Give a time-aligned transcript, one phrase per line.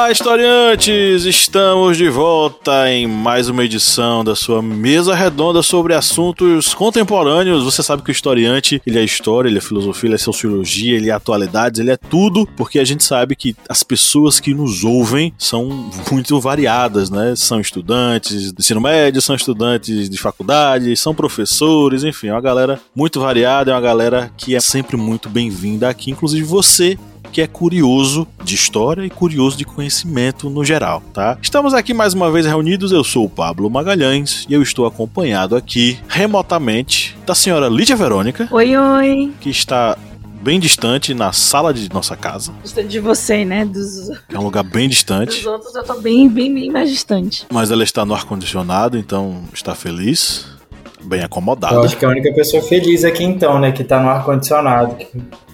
[0.00, 1.26] Olá, historiantes!
[1.26, 7.64] Estamos de volta em mais uma edição da sua mesa redonda sobre assuntos contemporâneos.
[7.64, 11.10] Você sabe que o historiante, ele é história, ele é filosofia, ele é sociologia, ele
[11.10, 15.34] é atualidades, ele é tudo, porque a gente sabe que as pessoas que nos ouvem
[15.36, 17.34] são muito variadas, né?
[17.36, 22.80] São estudantes de ensino médio, são estudantes de faculdade, são professores, enfim, é uma galera
[22.96, 26.98] muito variada, é uma galera que é sempre muito bem-vinda aqui, inclusive você
[27.30, 31.38] que é curioso de história e curioso de conhecimento no geral, tá?
[31.40, 35.56] Estamos aqui mais uma vez reunidos, eu sou o Pablo Magalhães e eu estou acompanhado
[35.56, 38.48] aqui remotamente da senhora Lídia Verônica.
[38.50, 39.32] Oi, oi.
[39.40, 39.96] Que está
[40.42, 42.52] bem distante na sala de nossa casa.
[42.62, 43.64] Distante de você, né?
[43.64, 44.10] Dos...
[44.28, 45.36] É um lugar bem distante.
[45.36, 47.46] Dos outros eu tô bem, bem, bem mais distante.
[47.52, 50.59] Mas ela está no ar-condicionado, então está feliz
[51.02, 51.74] bem acomodada.
[51.74, 54.96] Eu acho que é a única pessoa feliz aqui então, né, que tá no ar-condicionado.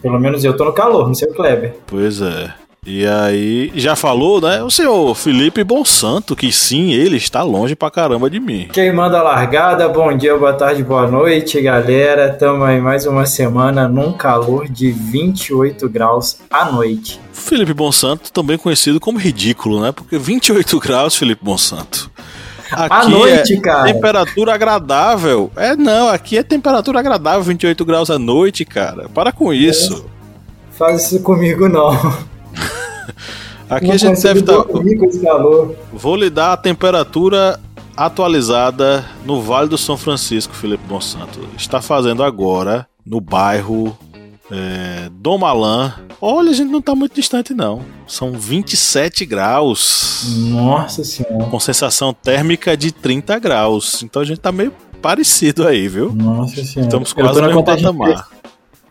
[0.03, 1.77] Pelo menos eu tô no calor, não sei o Kleber.
[1.87, 2.53] Pois é.
[2.89, 4.63] E aí, já falou, né?
[4.63, 8.69] O senhor Felipe Bonsanto, que sim, ele está longe pra caramba de mim.
[8.73, 12.33] Quem manda a largada, bom dia, boa tarde, boa noite, galera.
[12.33, 17.21] Tamo aí mais uma semana num calor de 28 graus à noite.
[17.33, 19.91] Felipe Bonsanto, também conhecido como ridículo, né?
[19.91, 22.09] Porque 28 graus, Felipe Bonsanto.
[22.71, 23.93] Aqui à noite, é cara.
[23.93, 25.51] Temperatura agradável.
[25.57, 29.09] É, não, aqui é temperatura agradável, 28 graus à noite, cara.
[29.09, 30.07] Para com isso.
[30.13, 30.17] É.
[30.77, 31.91] Faz isso comigo, não.
[33.71, 34.65] aqui não a gente deve estar.
[35.93, 37.59] Vou lhe dar a temperatura
[37.97, 41.41] atualizada no Vale do São Francisco, Felipe Monsanto.
[41.57, 43.97] Está fazendo agora no bairro
[44.51, 45.95] é, Dom Malan.
[46.21, 47.83] Olha, a gente não está muito distante, não.
[48.07, 50.25] São 27 graus.
[50.51, 51.47] Nossa senhora.
[51.47, 54.03] Com sensação térmica de 30 graus.
[54.03, 56.13] Então a gente está meio parecido aí, viu?
[56.13, 56.89] Nossa senhora.
[56.89, 58.29] Estamos quase no mesmo patamar.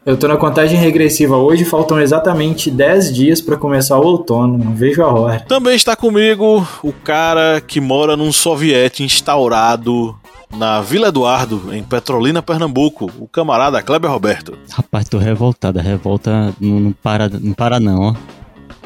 [0.05, 4.75] Eu tô na contagem regressiva hoje, faltam exatamente 10 dias para começar o outono, não
[4.75, 5.39] vejo a hora.
[5.39, 10.15] Também está comigo o cara que mora num soviete instaurado
[10.53, 14.57] na Vila Eduardo, em Petrolina, Pernambuco, o camarada Kleber Roberto.
[14.71, 18.15] Rapaz, tô revoltado, a revolta não, não, para, não para não, ó.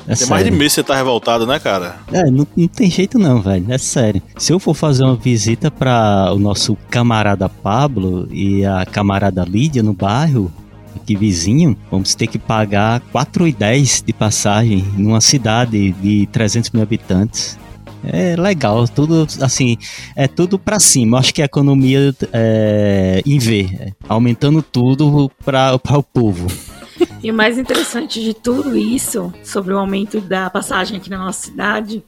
[0.06, 0.30] É tem sério.
[0.32, 1.98] mais de mês que você tá revoltado, né, cara?
[2.12, 3.66] É, não, não tem jeito não, velho.
[3.70, 4.22] É sério.
[4.38, 9.84] Se eu for fazer uma visita para o nosso camarada Pablo e a camarada Lídia
[9.84, 10.52] no bairro,
[10.96, 17.58] aqui vizinho, vamos ter que pagar 4,10 de passagem numa cidade de 300 mil habitantes.
[18.04, 19.78] É legal, tudo assim,
[20.16, 21.20] é tudo para cima.
[21.20, 26.48] Acho que a economia é, em V, é, aumentando tudo para o povo.
[27.22, 31.48] E o mais interessante de tudo isso, sobre o aumento da passagem aqui na nossa
[31.48, 32.04] cidade,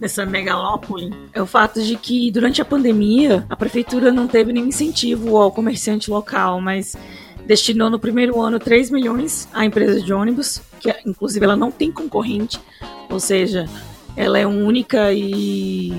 [0.00, 4.66] nessa megalópole, é o fato de que durante a pandemia a prefeitura não teve nenhum
[4.66, 6.96] incentivo ao comerciante local, mas
[7.46, 11.92] destinou no primeiro ano 3 milhões à empresa de ônibus, que inclusive ela não tem
[11.92, 12.60] concorrente,
[13.08, 13.68] ou seja,
[14.16, 15.92] ela é única e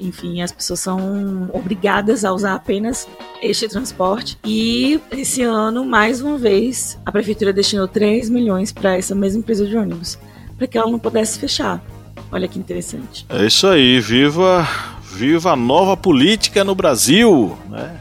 [0.00, 3.08] enfim, as pessoas são obrigadas a usar apenas
[3.42, 4.38] este transporte.
[4.44, 9.66] E esse ano, mais uma vez, a prefeitura destinou 3 milhões para essa mesma empresa
[9.66, 10.18] de ônibus,
[10.56, 11.82] para que ela não pudesse fechar.
[12.30, 13.26] Olha que interessante.
[13.28, 14.66] É isso aí, viva,
[15.12, 18.00] viva a nova política no Brasil, né?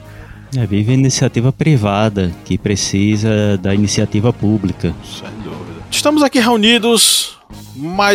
[0.55, 4.93] É, vive a iniciativa privada que precisa da iniciativa pública.
[5.03, 5.42] Sem dúvida.
[5.93, 7.37] Estamos aqui reunidos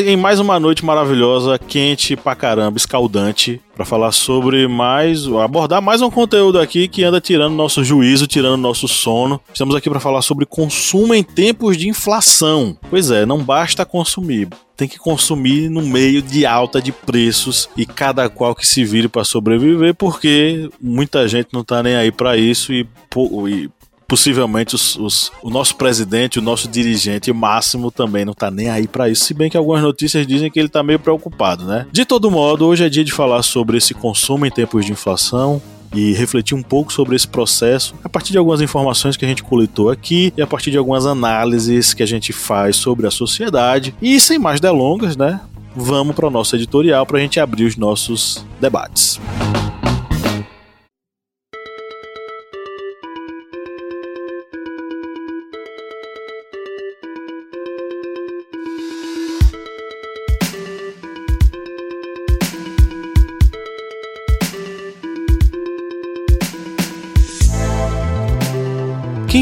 [0.05, 6.03] em mais uma noite maravilhosa, quente pra caramba, escaldante, para falar sobre mais, abordar mais
[6.03, 9.41] um conteúdo aqui que anda tirando nosso juízo, tirando nosso sono.
[9.55, 12.77] Estamos aqui para falar sobre consumo em tempos de inflação.
[12.91, 17.87] Pois é, não basta consumir, tem que consumir no meio de alta de preços e
[17.87, 22.37] cada qual que se vire para sobreviver, porque muita gente não tá nem aí para
[22.37, 22.87] isso e,
[23.49, 23.71] e
[24.09, 28.89] possivelmente os, os, o nosso presidente, o nosso dirigente máximo também não tá nem aí
[28.89, 31.87] para isso, se bem que algumas notícias dizem que ele tá meio preocupado, né?
[31.93, 35.61] De todo modo, hoje é dia de falar sobre esse consumo em tempos de inflação,
[35.95, 39.43] e refletir um pouco sobre esse processo a partir de algumas informações que a gente
[39.43, 43.95] coletou aqui e a partir de algumas análises que a gente faz sobre a sociedade.
[44.01, 45.41] E sem mais delongas, né?
[45.75, 49.21] Vamos para o nosso editorial para a gente abrir os nossos debates.
[49.49, 49.68] Quem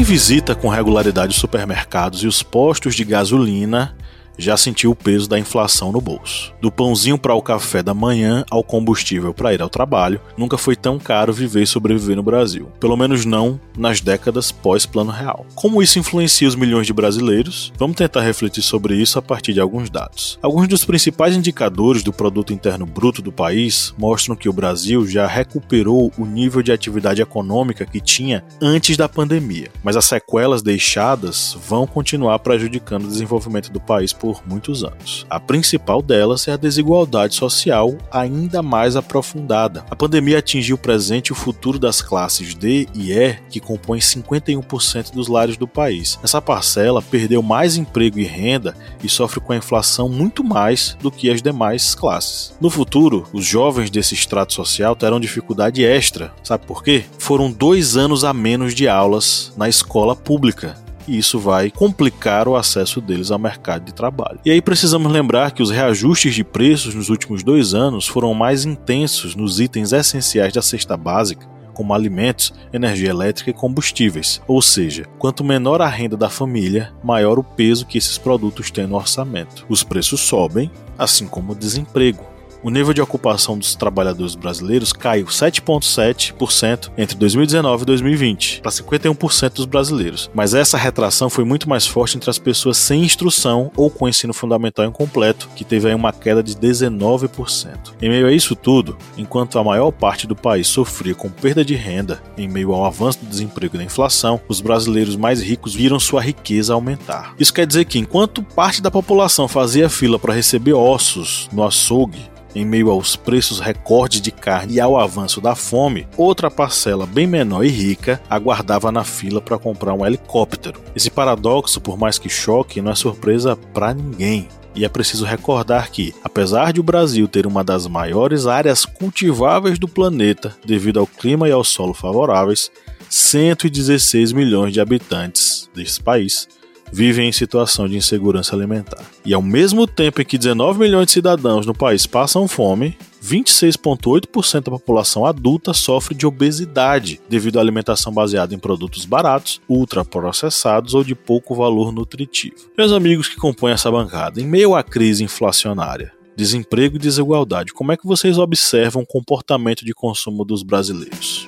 [0.07, 3.93] visita com regularidade os supermercados e os postos de gasolina
[4.37, 6.53] já sentiu o peso da inflação no bolso.
[6.61, 10.75] Do pãozinho para o café da manhã ao combustível para ir ao trabalho, nunca foi
[10.75, 12.71] tão caro viver e sobreviver no Brasil.
[12.79, 15.45] Pelo menos não nas décadas pós-Plano Real.
[15.55, 17.71] Como isso influencia os milhões de brasileiros?
[17.77, 20.37] Vamos tentar refletir sobre isso a partir de alguns dados.
[20.41, 25.27] Alguns dos principais indicadores do produto interno bruto do país mostram que o Brasil já
[25.27, 31.57] recuperou o nível de atividade econômica que tinha antes da pandemia, mas as sequelas deixadas
[31.67, 35.25] vão continuar prejudicando o desenvolvimento do país por por muitos anos.
[35.29, 39.85] A principal delas é a desigualdade social ainda mais aprofundada.
[39.89, 43.99] A pandemia atingiu o presente e o futuro das classes D e E, que compõem
[43.99, 46.19] 51% dos lares do país.
[46.21, 51.09] Essa parcela perdeu mais emprego e renda e sofre com a inflação muito mais do
[51.09, 52.53] que as demais classes.
[52.59, 56.33] No futuro, os jovens desse extrato social terão dificuldade extra.
[56.43, 57.05] Sabe por quê?
[57.17, 62.55] Foram dois anos a menos de aulas na escola pública e isso vai complicar o
[62.55, 64.39] acesso deles ao mercado de trabalho.
[64.45, 68.65] E aí precisamos lembrar que os reajustes de preços nos últimos dois anos foram mais
[68.65, 74.41] intensos nos itens essenciais da cesta básica como alimentos, energia elétrica e combustíveis.
[74.47, 78.87] Ou seja, quanto menor a renda da família, maior o peso que esses produtos têm
[78.87, 79.63] no orçamento.
[79.69, 82.36] Os preços sobem, assim como o desemprego
[82.67, 89.53] o nível de ocupação dos trabalhadores brasileiros caiu 7,7% entre 2019 e 2020, para 51%
[89.53, 90.29] dos brasileiros.
[90.33, 94.33] Mas essa retração foi muito mais forte entre as pessoas sem instrução ou com ensino
[94.33, 97.93] fundamental incompleto, que teve aí uma queda de 19%.
[98.01, 101.73] Em meio a isso tudo, enquanto a maior parte do país sofria com perda de
[101.73, 106.01] renda em meio ao avanço do desemprego e da inflação, os brasileiros mais ricos viram
[106.01, 107.33] sua riqueza aumentar.
[107.39, 112.35] Isso quer dizer que enquanto parte da população fazia fila para receber ossos no açougue,
[112.57, 117.27] em meio aos preços recordes de carne e ao avanço da fome, outra parcela bem
[117.27, 120.81] menor e rica aguardava na fila para comprar um helicóptero.
[120.95, 124.47] Esse paradoxo, por mais que choque, não é surpresa para ninguém.
[124.73, 129.77] E é preciso recordar que, apesar de o Brasil ter uma das maiores áreas cultiváveis
[129.77, 132.71] do planeta devido ao clima e ao solo favoráveis,
[133.09, 136.47] 116 milhões de habitantes desse país
[136.91, 139.03] vivem em situação de insegurança alimentar.
[139.25, 144.63] E ao mesmo tempo em que 19 milhões de cidadãos no país passam fome, 26,8%
[144.63, 151.03] da população adulta sofre de obesidade devido à alimentação baseada em produtos baratos, ultraprocessados ou
[151.03, 152.55] de pouco valor nutritivo.
[152.77, 157.91] Meus amigos que compõem essa bancada, em meio à crise inflacionária, desemprego e desigualdade, como
[157.91, 161.47] é que vocês observam o comportamento de consumo dos brasileiros?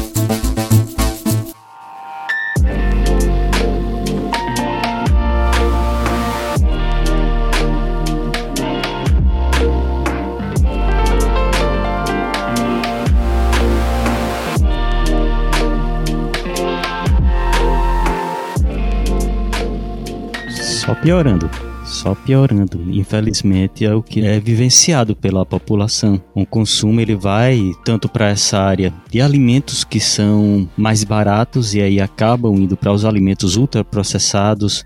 [20.91, 21.49] Só piorando.
[21.85, 22.83] Só piorando.
[22.91, 26.21] Infelizmente é o que é vivenciado pela população.
[26.35, 31.81] O consumo ele vai tanto para essa área de alimentos que são mais baratos e
[31.81, 34.83] aí acabam indo para os alimentos ultraprocessados,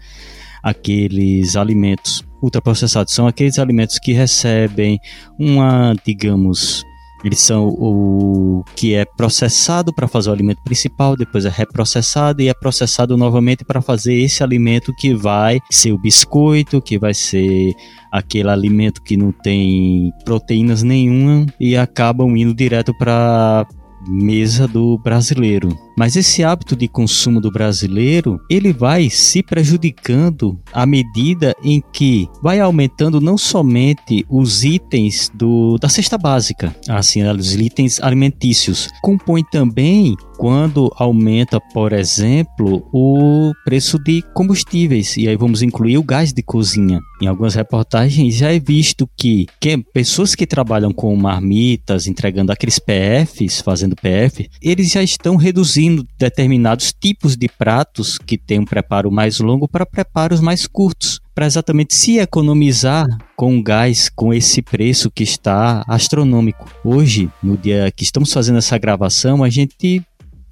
[0.61, 4.99] aqueles alimentos ultraprocessados são aqueles alimentos que recebem
[5.39, 6.83] uma, digamos,
[7.25, 12.47] eles são o que é processado para fazer o alimento principal, depois é reprocessado e
[12.47, 17.73] é processado novamente para fazer esse alimento que vai ser o biscoito, que vai ser
[18.11, 23.65] aquele alimento que não tem proteínas nenhuma e acabam indo direto para
[24.07, 25.77] mesa do brasileiro.
[25.97, 32.27] Mas esse hábito de consumo do brasileiro, ele vai se prejudicando à medida em que
[32.41, 39.43] vai aumentando não somente os itens do, da cesta básica, assim, os itens alimentícios, compõe
[39.43, 45.17] também quando aumenta, por exemplo, o preço de combustíveis.
[45.17, 46.99] E aí vamos incluir o gás de cozinha.
[47.21, 52.79] Em algumas reportagens já é visto que, que pessoas que trabalham com marmitas, entregando aqueles
[52.79, 59.11] PFs, fazendo PF, eles já estão reduzindo determinados tipos de pratos que têm um preparo
[59.11, 65.11] mais longo para preparos mais curtos para exatamente se economizar com gás com esse preço
[65.11, 66.71] que está astronômico.
[66.81, 70.01] Hoje, no dia que estamos fazendo essa gravação, a gente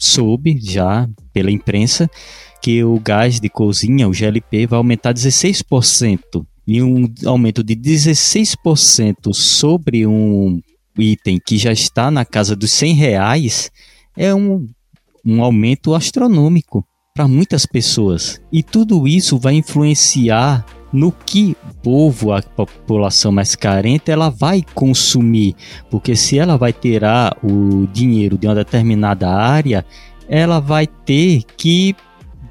[0.04, 2.10] soube já pela imprensa
[2.62, 6.46] que o gás de cozinha, o GLP, vai aumentar 16%.
[6.66, 10.62] E um aumento de 16% sobre um
[10.98, 13.72] item que já está na casa dos 100 reais
[14.16, 14.66] é um,
[15.26, 18.40] um aumento astronômico para muitas pessoas.
[18.52, 24.64] E tudo isso vai influenciar no que o povo, a população mais carente, ela vai
[24.76, 25.56] consumir,
[25.90, 29.84] porque se ela vai tirar o dinheiro de uma determinada área,
[30.30, 31.96] ela vai ter que,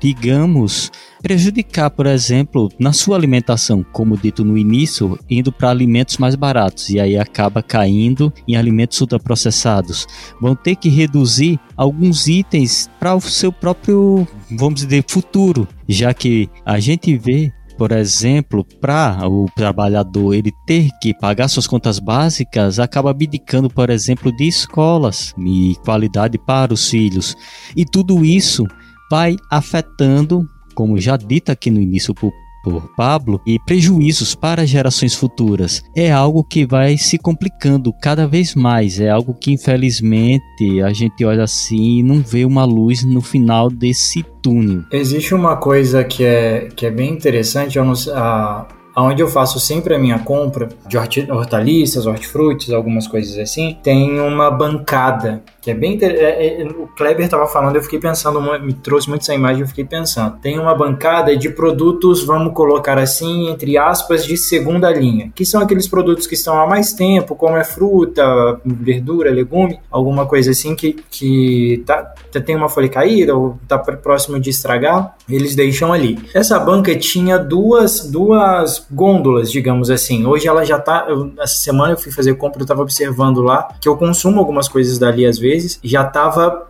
[0.01, 0.91] digamos,
[1.23, 6.91] prejudicar, por exemplo, na sua alimentação, como dito no início, indo para alimentos mais baratos
[6.91, 10.07] e aí acaba caindo em alimentos ultraprocessados.
[10.41, 16.51] Vão ter que reduzir alguns itens para o seu próprio, vamos dizer, futuro, já que
[16.67, 22.79] a gente vê por exemplo, para o trabalhador ele ter que pagar suas contas básicas,
[22.79, 27.37] acaba abdicando, por exemplo, de escolas e qualidade para os filhos.
[27.77, 28.67] E tudo isso
[29.11, 35.15] vai afetando, como já dito aqui no início por por Pablo e prejuízos para gerações
[35.15, 35.83] futuras.
[35.95, 41.25] É algo que vai se complicando cada vez mais, é algo que infelizmente a gente
[41.25, 44.85] olha assim e não vê uma luz no final desse túnel.
[44.93, 49.59] Existe uma coisa que é, que é bem interessante, eu não, a, onde eu faço
[49.59, 50.99] sempre a minha compra de
[51.31, 56.11] hortaliças, hortifrutis, algumas coisas assim, tem uma bancada que é bem inter...
[56.11, 59.69] é, é, o Kleber estava falando, eu fiquei pensando, me trouxe muito essa imagem, eu
[59.69, 60.37] fiquei pensando.
[60.41, 65.61] Tem uma bancada de produtos, vamos colocar assim, entre aspas, de segunda linha, que são
[65.63, 70.75] aqueles produtos que estão há mais tempo, como é fruta, verdura, legume, alguma coisa assim
[70.75, 72.13] que, que tá,
[72.45, 76.19] tem uma folha caída ou está próximo de estragar, eles deixam ali.
[76.35, 80.27] Essa banca tinha duas, duas gôndolas, digamos assim.
[80.27, 81.07] Hoje ela já está
[81.39, 84.99] essa semana eu fui fazer compra, eu estava observando lá que eu consumo algumas coisas
[84.99, 86.67] dali às vezes já estava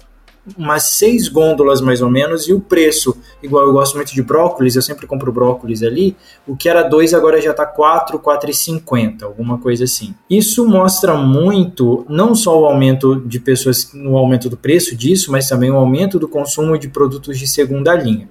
[0.58, 4.76] umas seis gôndolas mais ou menos, e o preço, igual eu gosto muito de brócolis,
[4.76, 9.58] eu sempre compro brócolis ali, o que era dois agora já quatro e cinquenta, alguma
[9.58, 10.14] coisa assim.
[10.28, 15.48] Isso mostra muito, não só o aumento de pessoas, no aumento do preço disso, mas
[15.48, 18.28] também o aumento do consumo de produtos de segunda linha.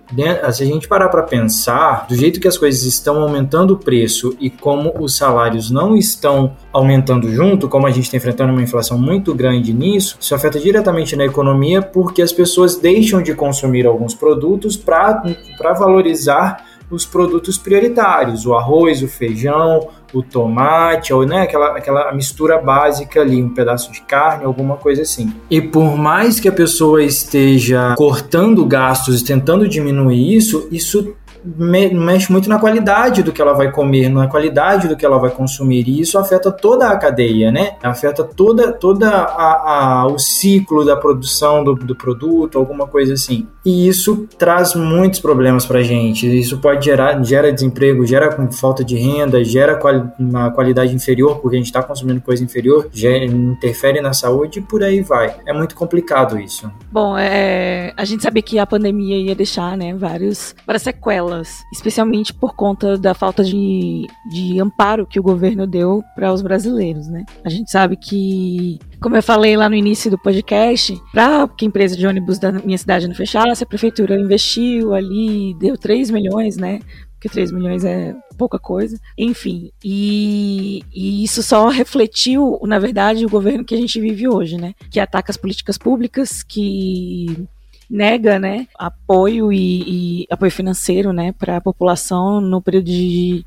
[0.52, 4.36] Se a gente parar para pensar, do jeito que as coisas estão aumentando o preço
[4.40, 8.98] e como os salários não estão aumentando junto, como a gente está enfrentando uma inflação
[8.98, 14.14] muito grande nisso, isso afeta diretamente na economia porque as pessoas deixam de consumir alguns
[14.14, 21.78] produtos para valorizar os produtos prioritários, o arroz, o feijão, o tomate, ou né, aquela,
[21.78, 25.34] aquela mistura básica ali, um pedaço de carne, alguma coisa assim.
[25.50, 32.32] E por mais que a pessoa esteja cortando gastos e tentando diminuir isso, isso mexe
[32.32, 35.88] muito na qualidade do que ela vai comer, na qualidade do que ela vai consumir,
[35.88, 37.74] e isso afeta toda a cadeia, né?
[37.82, 43.48] Afeta toda, toda a, a o ciclo da produção do, do, produto, alguma coisa assim.
[43.66, 46.28] E isso traz muitos problemas para gente.
[46.28, 51.56] Isso pode gerar gera desemprego, gera falta de renda, gera quali, uma qualidade inferior, porque
[51.56, 55.36] a gente está consumindo coisa inferior, gera, interfere na saúde e por aí vai.
[55.46, 56.72] É muito complicado isso.
[56.92, 61.31] Bom, é, a gente sabia que a pandemia ia deixar né, vários, várias sequelas
[61.72, 67.08] especialmente por conta da falta de, de amparo que o governo deu para os brasileiros,
[67.08, 67.26] né?
[67.44, 71.68] A gente sabe que, como eu falei lá no início do podcast, para que a
[71.68, 76.58] empresa de ônibus da minha cidade não fechasse, a prefeitura investiu ali, deu 3 milhões,
[76.58, 76.80] né?
[77.14, 79.00] Porque 3 milhões é pouca coisa.
[79.16, 84.58] Enfim, e, e, isso só refletiu, na verdade, o governo que a gente vive hoje,
[84.58, 84.74] né?
[84.90, 87.48] Que ataca as políticas públicas, que
[87.92, 93.46] nega, né, apoio e, e apoio financeiro, né, para a população no período de,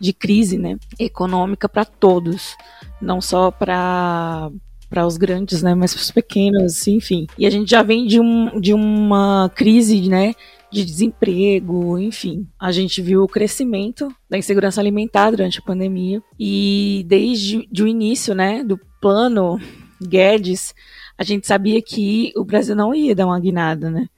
[0.00, 2.56] de crise, né, econômica para todos,
[3.00, 4.50] não só para
[4.88, 7.26] para os grandes, né, mas para os pequenos, enfim.
[7.38, 10.34] E a gente já vem de, um, de uma crise, né,
[10.70, 12.46] de desemprego, enfim.
[12.60, 18.34] A gente viu o crescimento da insegurança alimentar durante a pandemia e desde o início,
[18.34, 19.58] né, do plano
[19.98, 20.74] Guedes,
[21.16, 24.08] a gente sabia que o Brasil não ia dar uma guinada, né?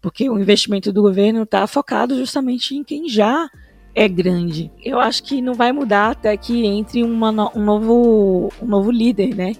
[0.00, 3.48] Porque o investimento do governo está focado justamente em quem já
[3.94, 4.70] é grande.
[4.82, 9.34] Eu acho que não vai mudar até que entre uma, um, novo, um novo líder,
[9.34, 9.54] né?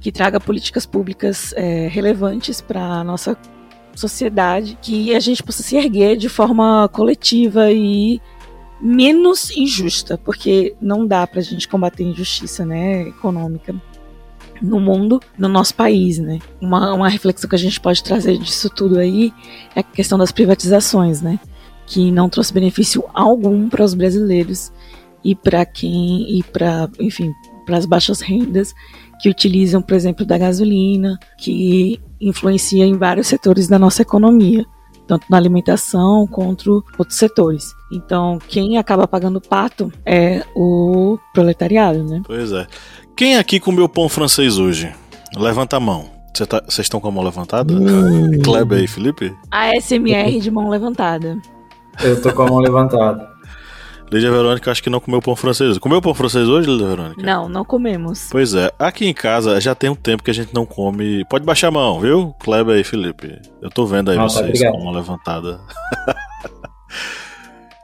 [0.00, 3.36] Que traga políticas públicas é, relevantes para a nossa
[3.94, 8.20] sociedade que a gente possa se erguer de forma coletiva e
[8.80, 13.74] menos injusta, porque não dá pra gente combater injustiça, né, econômica
[14.62, 16.38] no mundo, no nosso país, né?
[16.60, 19.32] Uma, uma reflexão que a gente pode trazer disso tudo aí
[19.74, 21.38] é a questão das privatizações, né?
[21.86, 24.72] Que não trouxe benefício algum para os brasileiros
[25.24, 27.32] e para quem e para, enfim,
[27.64, 28.74] para as baixas rendas
[29.20, 34.64] que utilizam, por exemplo, da gasolina, que influencia em vários setores da nossa economia,
[35.06, 37.72] tanto na alimentação quanto outros setores.
[37.92, 42.22] Então, quem acaba pagando pato é o proletariado, né?
[42.26, 42.66] Pois é.
[43.16, 44.92] Quem aqui comeu pão francês hoje?
[45.36, 46.10] Levanta a mão.
[46.34, 47.72] Vocês tá, estão com a mão levantada?
[47.72, 48.40] Hum.
[48.42, 49.32] Kleber e Felipe?
[49.52, 51.38] A SMR de mão levantada.
[52.02, 53.32] Eu tô com a mão levantada.
[54.10, 55.78] Lídia Verônica acho que não comeu pão francês.
[55.78, 57.22] Comeu pão francês hoje, Lídia Verônica?
[57.22, 58.28] Não, não comemos.
[58.32, 61.24] Pois é, aqui em casa já tem um tempo que a gente não come.
[61.26, 62.34] Pode baixar a mão, viu?
[62.40, 63.40] Kleber e Felipe.
[63.62, 64.72] Eu tô vendo aí tá, vocês obrigado.
[64.72, 65.60] com a mão levantada.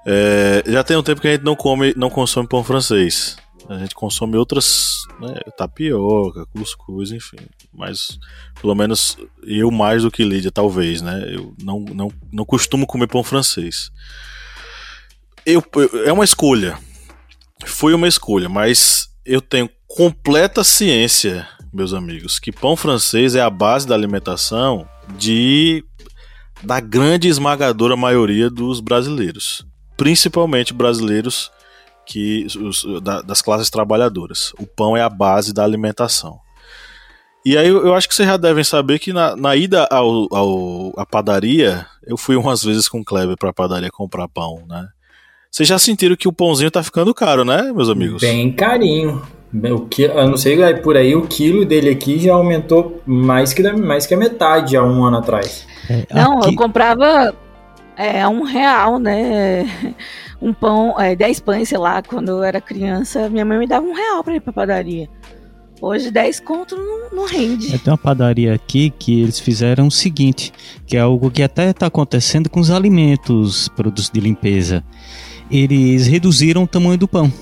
[0.07, 3.37] É, já tem um tempo que a gente não come, não consome pão francês.
[3.71, 7.37] A gente consome outras, né, tapioca, cuscuz, enfim.
[7.73, 8.19] Mas
[8.61, 11.23] pelo menos eu mais do que Lídia, talvez, né?
[11.33, 13.91] Eu não, não, não costumo comer pão francês.
[15.47, 16.79] Eu, eu- é uma escolha.
[17.65, 23.51] Foi uma escolha, mas eu tenho completa ciência, meus amigos, que pão francês é a
[23.51, 25.85] base da alimentação de
[26.63, 29.65] da grande esmagadora maioria dos brasileiros,
[29.97, 31.51] principalmente brasileiros
[32.11, 34.53] que os- da- das classes trabalhadoras.
[34.59, 36.39] O pão é a base da alimentação.
[37.47, 40.93] E aí eu acho que vocês já devem saber que na, na ida ao, ao-
[40.99, 44.87] à padaria, eu fui umas vezes com o Kleber pra padaria comprar pão, né?
[45.51, 48.21] Vocês já sentiram que o pãozinho tá ficando caro, né, meus amigos?
[48.21, 49.23] Bem carinho.
[49.73, 53.63] O que, eu não sei, por aí o quilo dele aqui já aumentou mais que,
[53.63, 55.67] da- mais que a metade há um ano atrás.
[55.89, 57.35] É, Não, aqui- eu comprava
[57.97, 59.65] é, um real, né?
[60.41, 63.87] Um pão, é, dez pães, sei lá, quando eu era criança, minha mãe me dava
[63.87, 65.09] um real pra ir pra padaria.
[65.83, 67.75] Hoje, 10 conto não, não rende.
[67.75, 70.53] É, Tem uma padaria aqui que eles fizeram o seguinte,
[70.87, 74.85] que é algo que até está acontecendo com os alimentos, produtos de limpeza.
[75.51, 77.33] Eles reduziram o tamanho do pão.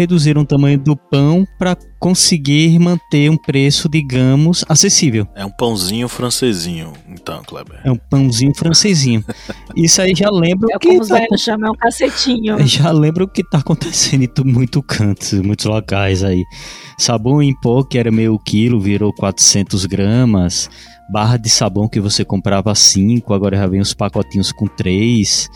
[0.00, 5.28] Reduziram o tamanho do pão para conseguir manter um preço, digamos, acessível.
[5.36, 7.82] É um pãozinho francesinho, então, Kleber.
[7.84, 9.22] É um pãozinho francesinho.
[9.76, 12.56] Isso aí já lembra É o que como os tá chamam, é um cacetinho.
[12.66, 16.42] já lembra o que tá acontecendo em tu- muito cantos, muitos locais aí.
[16.98, 20.70] Sabão em pó, que era meio quilo, virou 400 gramas.
[21.12, 25.46] Barra de sabão que você comprava 5, agora já vem os pacotinhos com 3.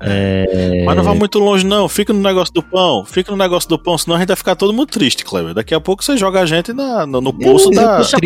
[0.00, 0.82] É...
[0.84, 1.88] Mas não vá muito longe, não.
[1.88, 3.04] Fica no negócio do pão.
[3.04, 5.54] Fica no negócio do pão, senão a gente vai ficar todo mundo triste, Kleber.
[5.54, 8.02] Daqui a pouco você joga a gente na- no, no Eu- da.
[8.04, 8.16] triste,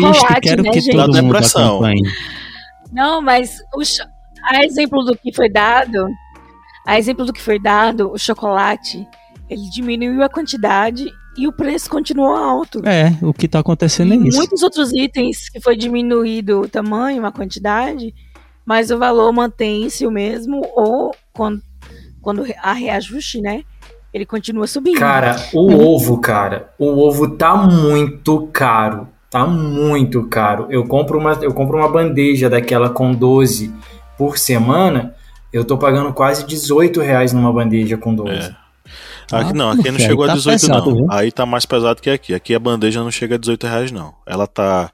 [0.41, 0.95] quero né, que gente?
[0.97, 1.69] todo Da depressão.
[1.75, 2.01] acompanhe.
[2.91, 4.03] Não, mas o cho-
[4.51, 6.07] a exemplo do que foi dado,
[6.87, 9.07] a exemplo do que foi dado, o chocolate,
[9.49, 11.05] ele diminuiu a quantidade
[11.37, 12.81] e o preço continuou alto.
[12.85, 14.37] É, o que tá acontecendo é E isso.
[14.37, 18.13] muitos outros itens que foi diminuído o tamanho, a quantidade,
[18.69, 21.59] mas o valor mantém-se o mesmo ou quando,
[22.21, 23.63] quando há reajuste, né?
[24.13, 24.99] Ele continua subindo.
[24.99, 29.07] Cara, o ovo, cara, o ovo tá muito caro.
[29.27, 30.67] Tá muito caro.
[30.69, 33.73] Eu compro uma, eu compro uma bandeja daquela com 12
[34.15, 35.15] por semana.
[35.51, 38.31] Eu tô pagando quase 18 reais numa bandeja com 12.
[38.31, 38.55] É.
[39.31, 41.07] Aqui Ah, não, aqui não filho, chegou aí a tá 18, pesado, não.
[41.11, 42.35] Aí tá mais pesado que aqui.
[42.35, 44.13] Aqui a bandeja não chega a 18 reais, não.
[44.27, 44.91] Ela tá.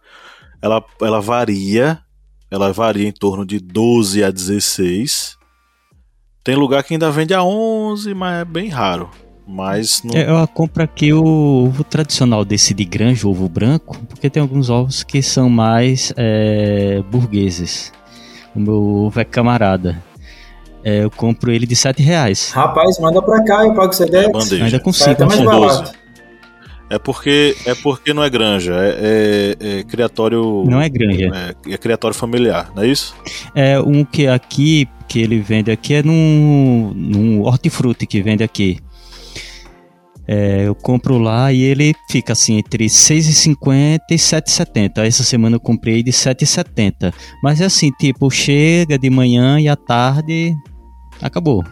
[0.62, 2.05] Ela, ela varia.
[2.50, 5.38] Ela varia em torno de 12 a 16.
[6.44, 9.10] Tem lugar que ainda vende a 11, mas é bem raro.
[9.48, 10.16] Mas não.
[10.16, 11.24] É, Eu compro aqui o
[11.66, 16.14] ovo tradicional desse de granja, o ovo branco, porque tem alguns ovos que são mais
[16.16, 17.92] é, burgueses.
[18.56, 20.02] O meu ovo é camarada.
[20.84, 22.52] É, eu compro ele de 7 reais.
[22.52, 24.32] Rapaz, manda pra cá, eu pago você é 10.
[24.32, 24.66] bandeja.
[24.66, 25.60] Ainda consigo até mais com achar.
[25.60, 25.78] 12.
[25.80, 26.05] barato.
[26.90, 30.64] É porque, é porque não é granja, é, é- é criatório.
[30.68, 31.32] Não é granja.
[31.68, 33.16] É, é criatório familiar, não é isso?
[33.56, 38.78] É um que aqui, que ele vende aqui, é num, num hortifruti que vende aqui.
[40.28, 45.06] É, eu compro lá e ele fica assim entre 6,50 e 7,70.
[45.06, 47.14] Essa semana eu comprei de 7,70.
[47.44, 50.52] Mas é assim, tipo, chega de manhã e à tarde
[51.22, 51.64] acabou.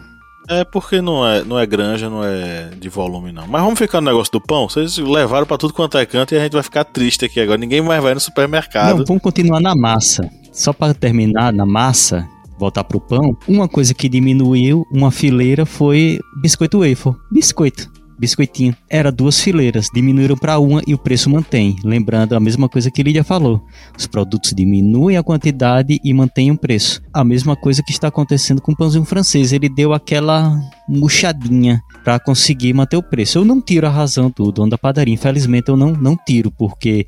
[0.48, 3.46] É porque não é, não é granja, não é de volume, não.
[3.46, 4.68] Mas vamos ficar no negócio do pão.
[4.68, 7.58] Vocês levaram pra tudo quanto é canto e a gente vai ficar triste aqui agora.
[7.58, 8.98] Ninguém mais vai no supermercado.
[8.98, 10.28] Não, vamos continuar na massa.
[10.52, 12.28] Só para terminar na massa,
[12.58, 13.36] voltar pro pão.
[13.48, 17.14] Uma coisa que diminuiu uma fileira foi biscoito waffle.
[17.32, 17.93] Biscoito.
[18.18, 18.76] Biscoitinho.
[18.88, 21.76] Era duas fileiras, diminuíram para uma e o preço mantém.
[21.84, 23.64] Lembrando a mesma coisa que Lídia falou:
[23.96, 27.02] os produtos diminuem a quantidade e mantêm o preço.
[27.12, 32.18] A mesma coisa que está acontecendo com o pãozinho francês, ele deu aquela murchadinha para
[32.18, 33.38] conseguir manter o preço.
[33.38, 37.06] Eu não tiro a razão do dono da padaria, infelizmente eu não, não tiro, porque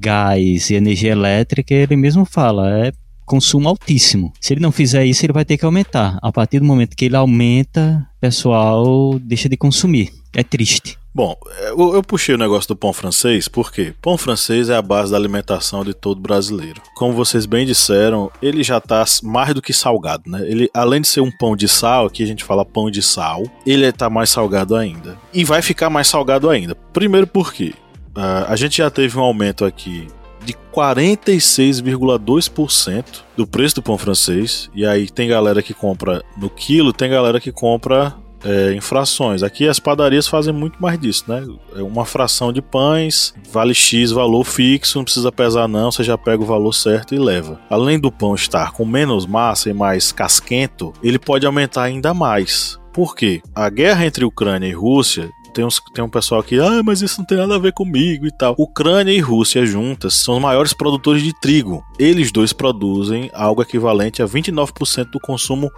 [0.00, 2.92] gás e energia elétrica, ele mesmo fala, é
[3.24, 4.32] consumo altíssimo.
[4.40, 6.18] Se ele não fizer isso, ele vai ter que aumentar.
[6.22, 10.12] A partir do momento que ele aumenta, o pessoal deixa de consumir.
[10.34, 10.98] É triste.
[11.14, 15.12] Bom, eu, eu, puxei o negócio do pão francês porque pão francês é a base
[15.12, 16.82] da alimentação de todo brasileiro.
[16.96, 20.40] Como vocês bem disseram, ele já está mais do que salgado, né?
[20.44, 23.44] Ele, além de ser um pão de sal, aqui a gente fala pão de sal,
[23.64, 25.16] ele está mais salgado ainda.
[25.32, 26.74] E vai ficar mais salgado ainda.
[26.92, 27.74] Primeiro porque
[28.16, 30.08] uh, a gente já teve um aumento aqui
[30.44, 33.04] de 46,2%
[33.36, 34.68] do preço do pão francês.
[34.74, 39.42] E aí tem galera que compra no quilo, tem galera que compra é, em frações.
[39.42, 41.44] Aqui as padarias fazem muito mais disso, né?
[41.74, 46.18] É uma fração de pães, vale X valor fixo, não precisa pesar não, você já
[46.18, 47.58] pega o valor certo e leva.
[47.70, 52.78] Além do pão estar com menos massa e mais casquento, ele pode aumentar ainda mais.
[52.92, 53.42] Por quê?
[53.54, 57.18] A guerra entre Ucrânia e Rússia tem, uns, tem um pessoal que, ah, mas isso
[57.18, 58.54] não tem nada a ver comigo e tal.
[58.58, 61.82] Ucrânia e Rússia juntas são os maiores produtores de trigo.
[61.98, 65.70] Eles dois produzem algo equivalente a 29% do consumo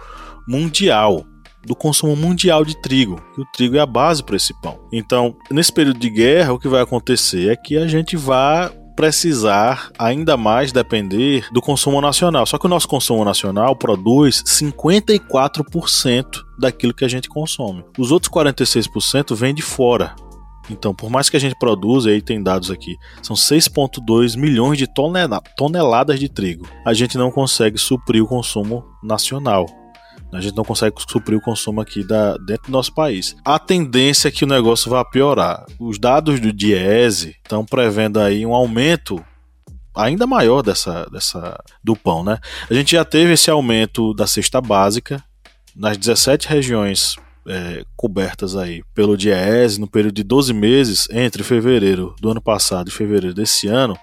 [0.47, 1.25] mundial
[1.65, 3.21] do consumo mundial de trigo.
[3.37, 4.79] O trigo é a base para esse pão.
[4.89, 9.91] Então, nesse período de guerra, o que vai acontecer é que a gente vai precisar
[9.97, 12.47] ainda mais depender do consumo nacional.
[12.47, 16.25] Só que o nosso consumo nacional produz 54%
[16.59, 17.85] daquilo que a gente consome.
[17.97, 20.15] Os outros 46% vêm de fora.
[20.69, 24.87] Então, por mais que a gente produza, aí tem dados aqui, são 6,2 milhões de
[25.55, 26.67] toneladas de trigo.
[26.83, 29.65] A gente não consegue suprir o consumo nacional.
[30.31, 33.35] A gente não consegue suprir o consumo aqui da, dentro do nosso país.
[33.45, 35.65] A tendência é que o negócio vá piorar.
[35.79, 39.23] Os dados do Diese estão prevendo aí um aumento
[39.95, 42.39] ainda maior dessa, dessa do pão, né?
[42.69, 45.23] A gente já teve esse aumento da cesta básica
[45.75, 47.15] nas 17 regiões
[47.47, 52.89] é, cobertas aí pelo Diese no período de 12 meses entre fevereiro do ano passado
[52.89, 53.97] e fevereiro desse ano,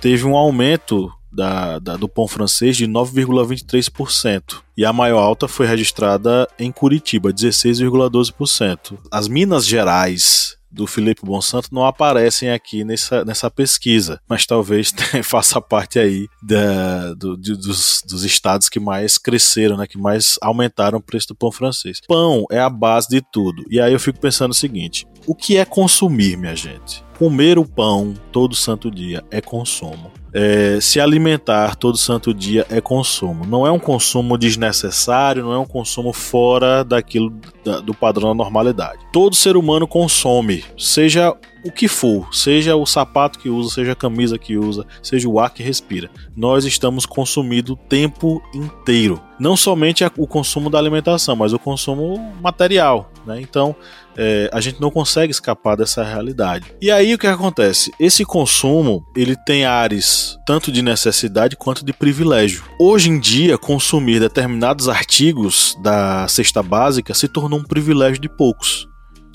[0.00, 4.60] teve um aumento da, da, do pão francês de 9,23%.
[4.76, 8.98] E a maior alta foi registrada em Curitiba, 16,12%.
[9.08, 15.60] As Minas Gerais do Felipe Bonsanto não aparecem aqui nessa, nessa pesquisa, mas talvez faça
[15.60, 20.98] parte aí da, do, de, dos, dos estados que mais cresceram, né, que mais aumentaram
[20.98, 22.00] o preço do pão francês.
[22.06, 23.64] Pão é a base de tudo.
[23.70, 27.04] E aí eu fico pensando o seguinte: o que é consumir, minha gente?
[27.16, 30.12] Comer o pão todo santo dia é consumo.
[30.32, 33.46] É, se alimentar todo santo dia é consumo.
[33.46, 37.32] Não é um consumo desnecessário, não é um consumo fora daquilo
[37.64, 38.98] da, do padrão da normalidade.
[39.12, 43.96] Todo ser humano consome, seja o que for, seja o sapato que usa, seja a
[43.96, 46.10] camisa que usa, seja o ar que respira.
[46.36, 49.20] Nós estamos consumindo o tempo inteiro.
[49.38, 53.10] Não somente o consumo da alimentação, mas o consumo material.
[53.24, 53.40] Né?
[53.40, 53.74] Então,
[54.16, 56.74] é, a gente não consegue escapar dessa realidade.
[56.80, 57.92] E aí o que acontece?
[58.00, 62.64] Esse consumo ele tem ares tanto de necessidade quanto de privilégio.
[62.80, 68.88] Hoje em dia, consumir determinados artigos da cesta básica se tornou um privilégio de poucos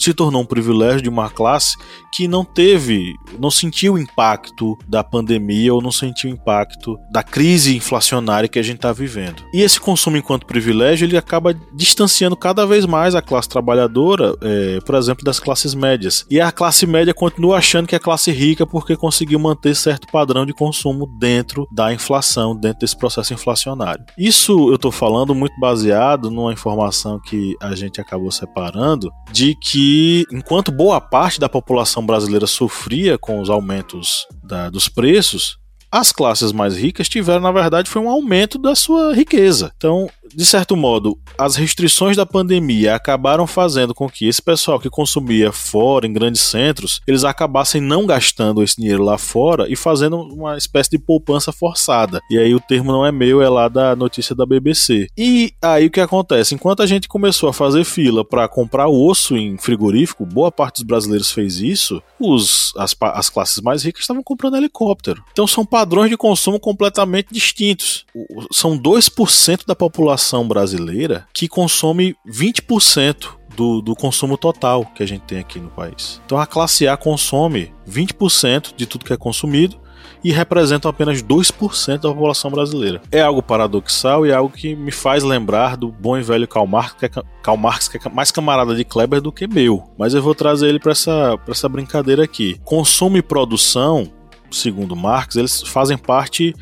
[0.03, 1.77] se tornou um privilégio de uma classe
[2.11, 7.23] que não teve, não sentiu o impacto da pandemia ou não sentiu o impacto da
[7.23, 9.43] crise inflacionária que a gente está vivendo.
[9.53, 14.79] E esse consumo enquanto privilégio ele acaba distanciando cada vez mais a classe trabalhadora, é,
[14.85, 16.25] por exemplo, das classes médias.
[16.29, 20.45] E a classe média continua achando que é classe rica porque conseguiu manter certo padrão
[20.45, 24.05] de consumo dentro da inflação, dentro desse processo inflacionário.
[24.17, 29.92] Isso eu estou falando muito baseado numa informação que a gente acabou separando de que
[29.95, 35.59] e enquanto boa parte da população brasileira sofria com os aumentos da, dos preços,
[35.91, 39.71] as classes mais ricas tiveram, na verdade, foi um aumento da sua riqueza.
[39.77, 44.89] Então, de certo modo, as restrições da pandemia acabaram fazendo com que esse pessoal que
[44.89, 50.19] consumia fora, em grandes centros, eles acabassem não gastando esse dinheiro lá fora e fazendo
[50.19, 52.21] uma espécie de poupança forçada.
[52.29, 55.07] E aí o termo não é meu, é lá da notícia da BBC.
[55.17, 56.55] E aí o que acontece?
[56.55, 60.83] Enquanto a gente começou a fazer fila para comprar osso em frigorífico, boa parte dos
[60.83, 65.23] brasileiros fez isso, os, as, as classes mais ricas estavam comprando helicóptero.
[65.31, 68.05] Então são padrões de consumo completamente distintos.
[68.51, 75.05] São 2% da população população brasileira que consome 20% do, do, consumo total que a
[75.05, 76.21] gente tem aqui no país.
[76.25, 79.77] Então a classe A consome 20% de tudo que é consumido
[80.23, 83.01] e representam apenas 2% da população brasileira.
[83.11, 86.65] É algo paradoxal e é algo que me faz lembrar do bom e velho Karl
[86.65, 87.09] Marx, que é,
[87.41, 89.83] Karl Marx, que é mais camarada de Kleber do que meu.
[89.97, 92.57] Mas eu vou trazer ele para essa, essa brincadeira aqui.
[92.63, 94.09] Consumo e produção,
[94.49, 96.55] segundo Marx, eles fazem parte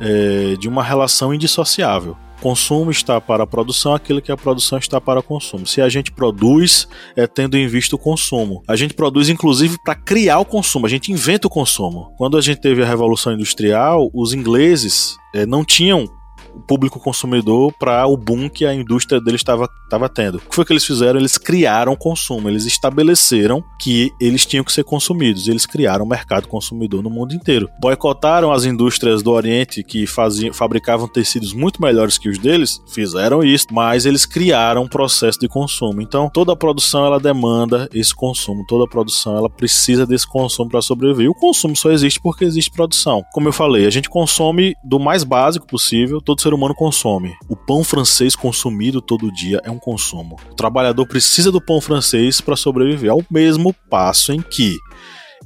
[0.00, 5.00] é, de uma relação indissociável consumo está para a produção, aquilo que a produção está
[5.00, 5.66] para o consumo.
[5.66, 8.62] Se a gente produz, é tendo em vista o consumo.
[8.66, 12.12] A gente produz, inclusive, para criar o consumo, a gente inventa o consumo.
[12.16, 16.08] Quando a gente teve a Revolução Industrial, os ingleses é, não tinham
[16.54, 20.38] o público consumidor para o boom que a indústria deles estava tendo.
[20.38, 21.18] O que foi que eles fizeram?
[21.18, 26.48] Eles criaram consumo, eles estabeleceram que eles tinham que ser consumidos, eles criaram o mercado
[26.48, 27.68] consumidor no mundo inteiro.
[27.80, 33.42] Boicotaram as indústrias do Oriente que faziam, fabricavam tecidos muito melhores que os deles, fizeram
[33.42, 36.00] isso, mas eles criaram um processo de consumo.
[36.00, 40.70] Então, toda a produção ela demanda esse consumo, toda a produção ela precisa desse consumo
[40.70, 41.26] para sobreviver.
[41.26, 43.22] E o consumo só existe porque existe produção.
[43.32, 47.34] Como eu falei, a gente consome do mais básico possível, todo ser humano consome.
[47.48, 50.36] O pão francês consumido todo dia é um consumo.
[50.50, 54.76] O trabalhador precisa do pão francês para sobreviver, ao mesmo passo em que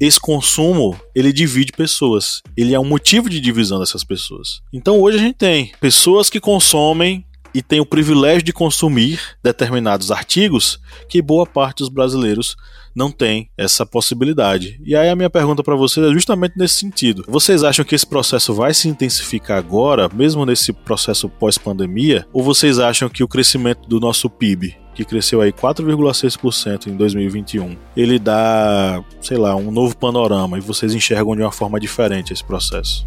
[0.00, 2.42] esse consumo ele divide pessoas.
[2.56, 4.60] Ele é um motivo de divisão dessas pessoas.
[4.72, 10.10] Então hoje a gente tem pessoas que consomem e têm o privilégio de consumir determinados
[10.10, 12.56] artigos que boa parte dos brasileiros
[12.94, 14.80] não tem essa possibilidade.
[14.84, 17.24] E aí a minha pergunta para vocês é justamente nesse sentido.
[17.26, 22.78] Vocês acham que esse processo vai se intensificar agora, mesmo nesse processo pós-pandemia, ou vocês
[22.78, 29.02] acham que o crescimento do nosso PIB que cresceu aí 4,6% em 2021, ele dá,
[29.20, 33.04] sei lá, um novo panorama e vocês enxergam de uma forma diferente esse processo?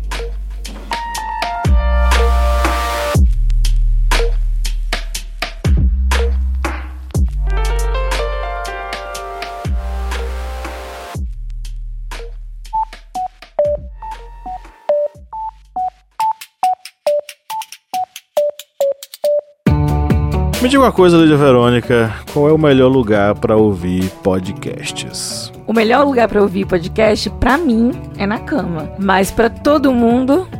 [20.67, 25.49] Me diga uma coisa, Lídia Verônica, qual é o melhor lugar para ouvir podcasts?
[25.65, 28.91] O melhor lugar para ouvir podcast, para mim, é na cama.
[28.99, 30.45] Mas para todo mundo,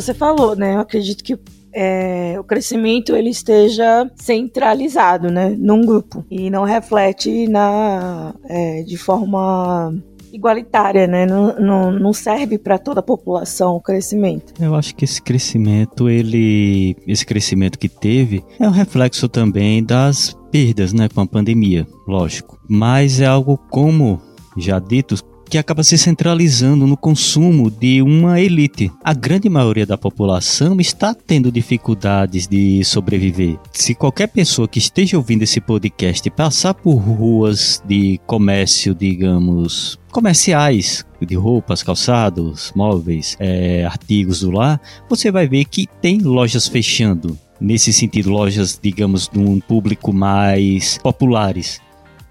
[0.00, 0.74] Você falou, né?
[0.74, 1.38] Eu acredito que
[1.72, 8.96] é, o crescimento ele esteja centralizado, né, num grupo e não reflete na é, de
[8.96, 9.94] forma
[10.32, 11.26] igualitária, né?
[11.26, 14.52] Não, não, não serve para toda a população o crescimento.
[14.60, 20.36] Eu acho que esse crescimento, ele, esse crescimento que teve, é um reflexo também das
[20.50, 22.58] perdas, né, com a pandemia, lógico.
[22.68, 24.20] Mas é algo como
[24.56, 25.14] já dito
[25.48, 28.92] que acaba se centralizando no consumo de uma elite.
[29.02, 33.58] A grande maioria da população está tendo dificuldades de sobreviver.
[33.72, 41.04] Se qualquer pessoa que esteja ouvindo esse podcast passar por ruas de comércio, digamos, comerciais
[41.20, 47.38] de roupas, calçados, móveis, é, artigos do lar, você vai ver que tem lojas fechando.
[47.60, 51.80] Nesse sentido, lojas, digamos, de um público mais populares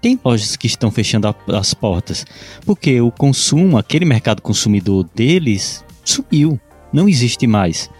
[0.00, 2.24] tem lojas que estão fechando a, as portas,
[2.64, 6.58] porque o consumo, aquele mercado consumidor deles, sumiu,
[6.92, 7.90] não existe mais.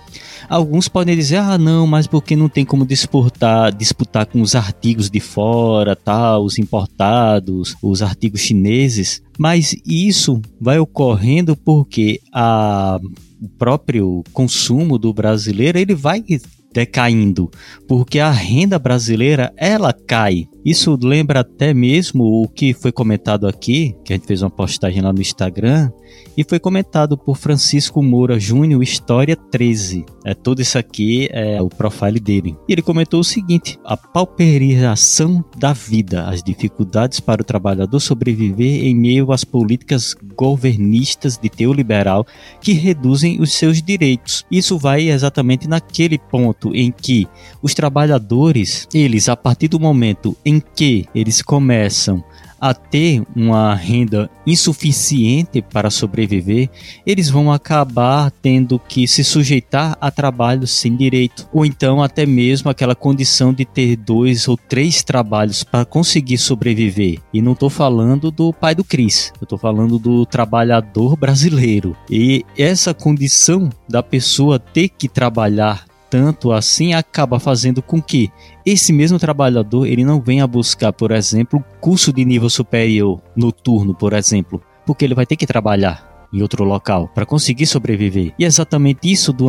[0.49, 5.11] Alguns podem dizer, ah, não, mas porque não tem como disputar, disputar com os artigos
[5.11, 9.23] de fora, tal, os importados, os artigos chineses.
[9.39, 12.99] Mas isso vai ocorrendo porque a,
[13.43, 16.25] o próprio consumo do brasileiro ele vai
[16.73, 17.51] decaindo,
[17.87, 20.47] porque a renda brasileira ela cai.
[20.65, 25.01] Isso lembra até mesmo o que foi comentado aqui, que a gente fez uma postagem
[25.01, 25.91] lá no Instagram,
[26.37, 30.05] e foi comentado por Francisco Moura Júnior, História 13.
[30.25, 32.57] É, tudo isso aqui é o profile dele.
[32.69, 38.85] E ele comentou o seguinte: a pauperização da vida, as dificuldades para o trabalhador sobreviver
[38.85, 42.27] em meio às políticas governistas de teu liberal
[42.61, 44.45] que reduzem os seus direitos.
[44.51, 47.27] Isso vai exatamente naquele ponto em que
[47.61, 52.25] os trabalhadores, eles, a partir do momento em que eles começam
[52.61, 56.69] a ter uma renda insuficiente para sobreviver,
[57.07, 62.71] eles vão acabar tendo que se sujeitar a trabalhos sem direito, ou então até mesmo
[62.71, 67.21] aquela condição de ter dois ou três trabalhos para conseguir sobreviver.
[67.33, 71.97] E não estou falando do pai do Cris, eu estou falando do trabalhador brasileiro.
[72.11, 78.31] E essa condição da pessoa ter que trabalhar tanto assim acaba fazendo com que
[78.65, 84.13] esse mesmo trabalhador ele não venha buscar, por exemplo, curso de nível superior noturno, por
[84.13, 88.35] exemplo, porque ele vai ter que trabalhar em outro local para conseguir sobreviver.
[88.39, 89.43] E é exatamente isso de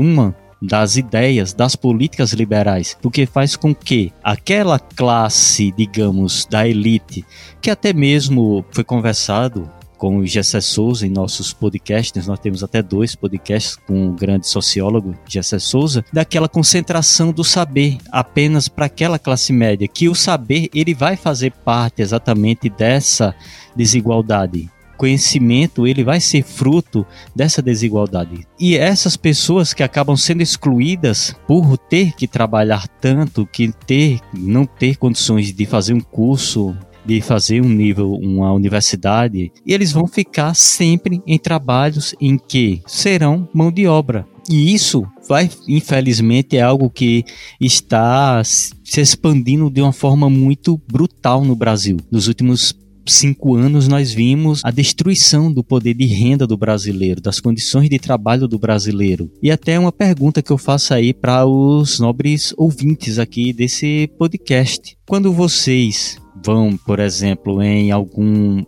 [0.00, 7.24] uma das ideias das políticas liberais, porque faz com que aquela classe, digamos, da elite,
[7.62, 12.82] que até mesmo foi conversado com o Gessé Souza em nossos podcasts, nós temos até
[12.82, 19.18] dois podcasts com o grande sociólogo Gessé Souza, daquela concentração do saber apenas para aquela
[19.18, 23.34] classe média, que o saber ele vai fazer parte exatamente dessa
[23.76, 28.46] desigualdade conhecimento ele vai ser fruto dessa desigualdade.
[28.58, 34.66] E essas pessoas que acabam sendo excluídas por ter que trabalhar tanto, que ter não
[34.66, 40.06] ter condições de fazer um curso de fazer um nível, uma universidade, e eles vão
[40.06, 44.26] ficar sempre em trabalhos em que serão mão de obra.
[44.48, 47.24] E isso vai, infelizmente, é algo que
[47.60, 51.98] está se expandindo de uma forma muito brutal no Brasil.
[52.10, 52.74] Nos últimos
[53.06, 57.98] cinco anos nós vimos a destruição do poder de renda do brasileiro, das condições de
[57.98, 59.30] trabalho do brasileiro.
[59.42, 64.96] E até uma pergunta que eu faço aí para os nobres ouvintes aqui desse podcast.
[65.06, 68.62] Quando vocês vão, por exemplo, em algum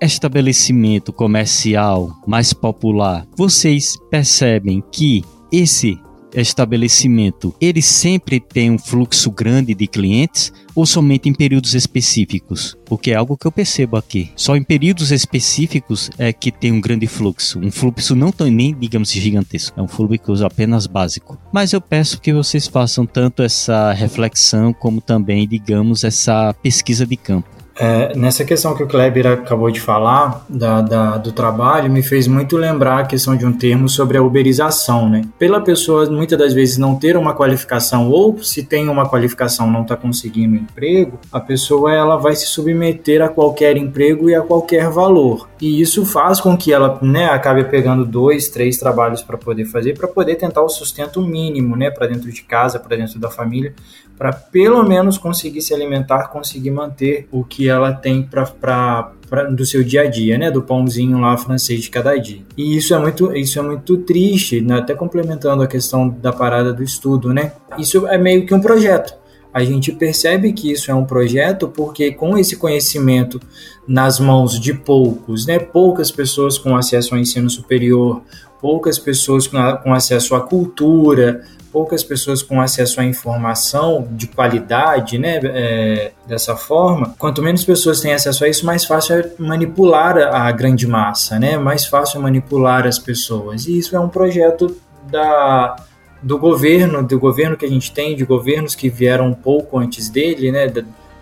[0.00, 5.98] estabelecimento comercial mais popular, vocês percebem que esse
[6.34, 12.76] estabelecimento ele sempre tem um fluxo grande de clientes ou somente em períodos específicos?
[12.84, 14.30] Porque é algo que eu percebo aqui.
[14.36, 17.58] Só em períodos específicos é que tem um grande fluxo.
[17.58, 19.78] Um fluxo não tão nem, digamos, gigantesco.
[19.78, 21.38] É um fluxo apenas básico.
[21.52, 27.16] Mas eu peço que vocês façam tanto essa reflexão como também, digamos, essa pesquisa de
[27.16, 27.57] campo.
[27.78, 32.26] É, nessa questão que o Kleber acabou de falar, da, da, do trabalho, me fez
[32.26, 35.22] muito lembrar a questão de um termo sobre a uberização, né?
[35.38, 39.82] Pela pessoa muitas das vezes não ter uma qualificação, ou se tem uma qualificação não
[39.82, 44.90] está conseguindo emprego, a pessoa ela vai se submeter a qualquer emprego e a qualquer
[44.90, 45.48] valor.
[45.60, 49.96] E isso faz com que ela né, acabe pegando dois, três trabalhos para poder fazer,
[49.96, 51.90] para poder tentar o sustento mínimo, né?
[51.90, 53.72] Para dentro de casa, para dentro da família,
[54.18, 59.12] para pelo menos conseguir se alimentar, conseguir manter o que ela tem para
[59.54, 62.40] do seu dia a dia, né, do pãozinho lá francês de cada dia.
[62.56, 64.78] E isso é muito, isso é muito triste, né?
[64.78, 67.52] até complementando a questão da parada do estudo, né?
[67.78, 69.14] Isso é meio que um projeto.
[69.52, 73.40] A gente percebe que isso é um projeto porque com esse conhecimento
[73.86, 78.22] nas mãos de poucos, né, poucas pessoas com acesso ao ensino superior,
[78.60, 81.42] poucas pessoas com, a, com acesso à cultura,
[81.72, 88.00] poucas pessoas com acesso à informação de qualidade, né, é, dessa forma, quanto menos pessoas
[88.00, 92.22] têm acesso a isso, mais fácil é manipular a grande massa, né, mais fácil é
[92.22, 93.66] manipular as pessoas.
[93.66, 94.76] E isso é um projeto
[95.10, 95.76] da,
[96.22, 100.08] do governo, do governo que a gente tem, de governos que vieram um pouco antes
[100.08, 100.72] dele, né,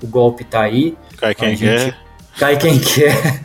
[0.03, 0.97] o golpe está aí.
[1.17, 2.06] Cai quem quer
[2.39, 3.43] cai quem quer.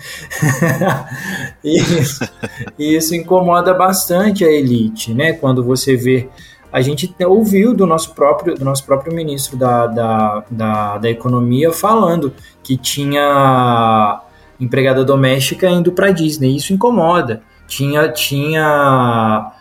[1.64, 2.30] isso,
[2.78, 5.34] isso incomoda bastante a elite, né?
[5.34, 6.30] Quando você vê
[6.72, 11.72] a gente ouviu do nosso próprio, do nosso próprio ministro da, da, da, da Economia
[11.74, 14.22] falando que tinha
[14.58, 16.56] empregada doméstica indo para Disney.
[16.56, 17.42] Isso incomoda.
[17.68, 19.52] Tinha, tinha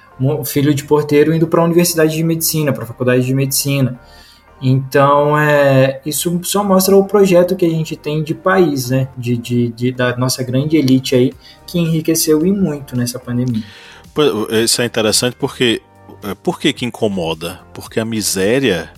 [0.44, 3.98] filho de porteiro indo para a Universidade de Medicina, para a Faculdade de Medicina.
[4.62, 9.08] Então, é, isso só mostra o projeto que a gente tem de país, né?
[9.16, 11.32] De, de, de da nossa grande elite aí,
[11.66, 13.62] que enriqueceu e muito nessa pandemia.
[14.62, 15.80] Isso é interessante porque
[16.22, 17.60] é, por que, que incomoda?
[17.72, 18.90] Porque a miséria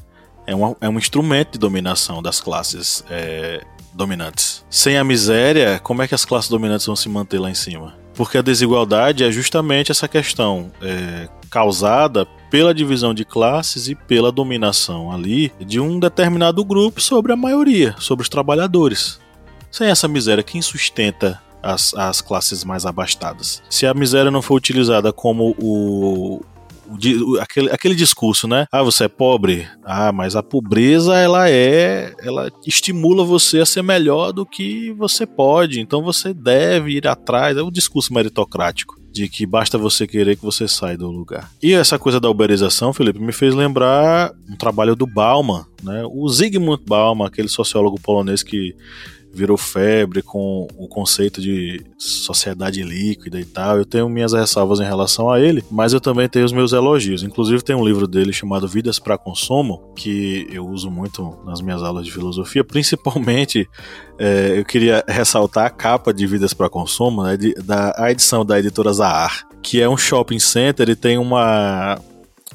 [0.47, 4.65] é, uma, é um instrumento de dominação das classes é, dominantes.
[4.69, 7.95] Sem a miséria, como é que as classes dominantes vão se manter lá em cima?
[8.15, 14.33] Porque a desigualdade é justamente essa questão é, causada pela divisão de classes e pela
[14.33, 19.21] dominação ali de um determinado grupo sobre a maioria, sobre os trabalhadores.
[19.71, 23.63] Sem essa miséria, quem sustenta as, as classes mais abastadas?
[23.69, 26.41] Se a miséria não for utilizada como o,
[27.39, 28.67] aquele, aquele discurso, né?
[28.73, 29.69] Ah, você é pobre.
[29.85, 35.27] Ah, mas a pobreza ela é, ela estimula você a ser melhor do que você
[35.27, 35.81] pode.
[35.81, 37.57] Então você deve ir atrás.
[37.57, 41.51] É um discurso meritocrático de que basta você querer que você saia do lugar.
[41.63, 46.03] E essa coisa da uberização, Felipe, me fez lembrar um trabalho do Bauman, né?
[46.11, 48.75] O Zygmunt Bauman, aquele sociólogo polonês que
[49.33, 53.79] virou febre com o conceito de sociedade líquida e tal.
[53.79, 57.23] Eu tenho minhas ressalvas em relação a ele, mas eu também tenho os meus elogios.
[57.23, 61.83] Inclusive tem um livro dele chamado Vidas para Consumo, que eu uso muito nas minhas
[61.83, 63.69] aulas de filosofia, principalmente
[64.19, 68.45] é, eu queria ressaltar a capa de Vidas para Consumo, né, de, da a edição
[68.45, 71.99] da editora Zahar, que é um shopping center e tem uma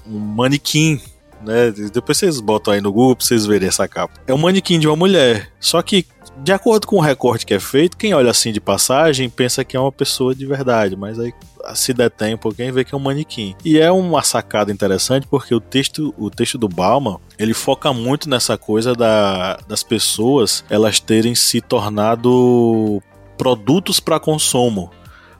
[0.05, 1.01] um manequim
[1.41, 1.71] né?
[1.93, 4.13] Depois vocês botam aí no Google pra vocês verem essa capa.
[4.27, 5.51] É um manequim de uma mulher.
[5.59, 6.05] Só que,
[6.43, 9.75] de acordo com o recorte que é feito, quem olha assim de passagem pensa que
[9.75, 11.33] é uma pessoa de verdade, mas aí
[11.75, 13.55] se detém um pouquinho e vê que é um manequim.
[13.65, 18.29] E é uma sacada interessante porque o texto, o texto do Bauman, ele foca muito
[18.29, 23.01] nessa coisa da, das pessoas elas terem se tornado
[23.37, 24.91] produtos para consumo.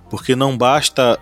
[0.10, 1.20] Porque não basta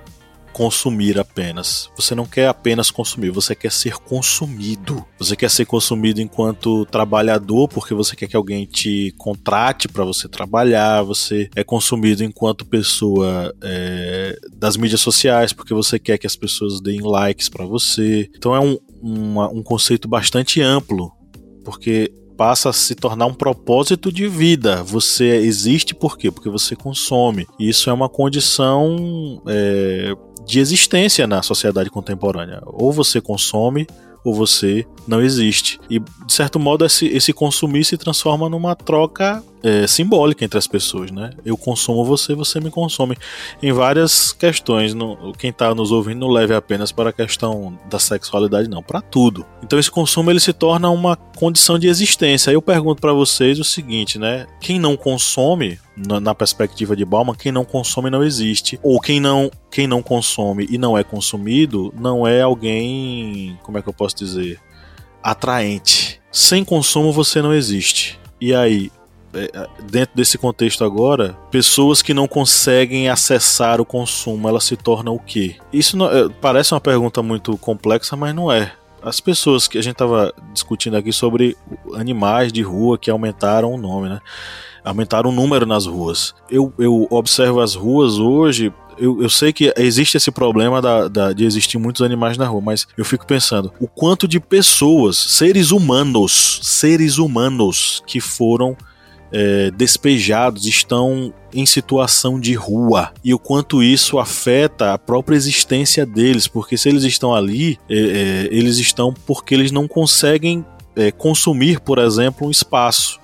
[0.56, 1.92] consumir apenas.
[1.98, 5.06] Você não quer apenas consumir, você quer ser consumido.
[5.20, 10.30] Você quer ser consumido enquanto trabalhador, porque você quer que alguém te contrate para você
[10.30, 11.04] trabalhar.
[11.04, 16.80] Você é consumido enquanto pessoa é, das mídias sociais, porque você quer que as pessoas
[16.80, 18.30] deem likes para você.
[18.34, 21.12] Então é um, uma, um conceito bastante amplo,
[21.66, 24.84] porque passa a se tornar um propósito de vida.
[24.84, 26.32] Você existe por quê?
[26.32, 27.46] Porque você consome.
[27.60, 30.14] Isso é uma condição é,
[30.46, 32.62] de existência na sociedade contemporânea.
[32.66, 33.88] Ou você consome
[34.24, 35.80] ou você não existe.
[35.90, 40.68] E, de certo modo, esse, esse consumir se transforma numa troca é, simbólica entre as
[40.68, 41.32] pessoas, né?
[41.44, 43.18] Eu consumo você, você me consome.
[43.62, 44.94] Em várias questões.
[44.94, 49.02] No, quem está nos ouvindo não leve apenas para a questão da sexualidade, não, para
[49.02, 49.46] tudo.
[49.64, 52.52] Então esse consumo ele se torna uma condição de existência.
[52.52, 54.46] Eu pergunto para vocês o seguinte, né?
[54.62, 58.80] Quem não consome, na, na, perspectiva de Bauman, quem não consome não existe.
[58.84, 63.82] Ou quem não, quem não consome e não é consumido não é alguém, como é
[63.82, 64.60] que eu posso dizer,
[65.24, 66.22] atraente.
[66.32, 68.20] Sem consumo você não existe.
[68.40, 68.92] E aí,
[69.90, 75.20] dentro desse contexto agora, pessoas que não conseguem acessar o consumo, elas se tornam o
[75.20, 75.56] quê?
[75.72, 78.74] Isso não, é, parece uma pergunta muito complexa, mas não é.
[79.02, 81.56] As pessoas que a gente estava discutindo aqui sobre
[81.94, 84.20] animais de rua que aumentaram o nome, né?
[84.84, 86.34] Aumentaram o número nas ruas.
[86.50, 91.34] Eu, eu observo as ruas hoje eu, eu sei que existe esse problema da, da,
[91.34, 95.72] de existir muitos animais na rua, mas eu fico pensando o quanto de pessoas, seres
[95.72, 98.76] humanos, seres humanos que foram
[99.38, 106.06] é, despejados, estão em situação de rua e o quanto isso afeta a própria existência
[106.06, 110.66] deles, porque se eles estão ali, é, é, eles estão porque eles não conseguem
[110.96, 113.20] é, consumir, por exemplo, um espaço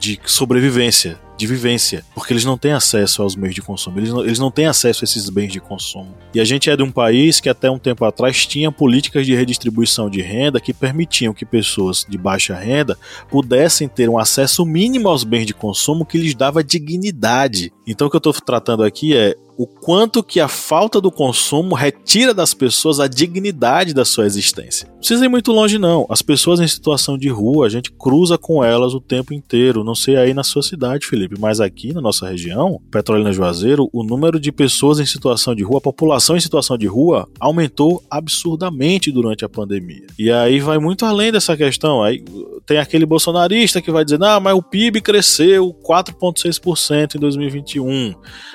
[0.00, 4.24] de sobrevivência de vivência, porque eles não têm acesso aos meios de consumo, eles não,
[4.24, 6.14] eles não têm acesso a esses bens de consumo.
[6.34, 9.34] E a gente é de um país que até um tempo atrás tinha políticas de
[9.34, 12.98] redistribuição de renda que permitiam que pessoas de baixa renda
[13.30, 17.72] pudessem ter um acesso mínimo aos bens de consumo que lhes dava dignidade.
[17.86, 21.74] Então o que eu estou tratando aqui é o quanto que a falta do consumo
[21.74, 24.88] retira das pessoas a dignidade da sua existência.
[24.88, 26.06] Não precisa ir muito longe não.
[26.08, 29.84] As pessoas em situação de rua, a gente cruza com elas o tempo inteiro.
[29.84, 34.02] Não sei aí na sua cidade, Felipe, mas aqui na nossa região, Petrolina Juazeiro, o
[34.02, 39.10] número de pessoas em situação de rua, a população em situação de rua aumentou absurdamente
[39.10, 40.06] durante a pandemia.
[40.18, 42.02] E aí vai muito além dessa questão.
[42.02, 42.24] Aí
[42.72, 48.14] tem aquele bolsonarista que vai dizer: "Não, mas o PIB cresceu 4.6% em 2021.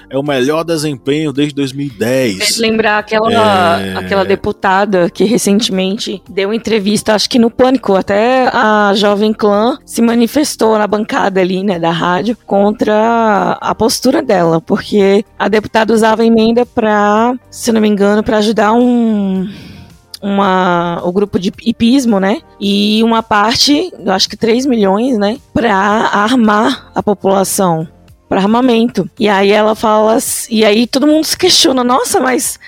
[0.10, 2.58] É o melhor desempenho desde 2010.
[2.58, 3.96] Lembrar aquela, é...
[3.96, 10.02] aquela deputada que recentemente deu entrevista, acho que no Pânico, até a Jovem Clã se
[10.02, 16.24] manifestou na bancada ali, né, da rádio, contra a postura dela, porque a deputada usava
[16.24, 19.48] a emenda para, se não me engano, para ajudar um
[20.22, 22.42] uma, o grupo de hipismo, né?
[22.60, 25.38] E uma parte, eu acho que 3 milhões, né?
[25.54, 27.88] Para armar a população
[28.28, 29.10] para armamento.
[29.18, 30.18] E aí ela fala,
[30.50, 32.60] e aí todo mundo se questiona, nossa, mas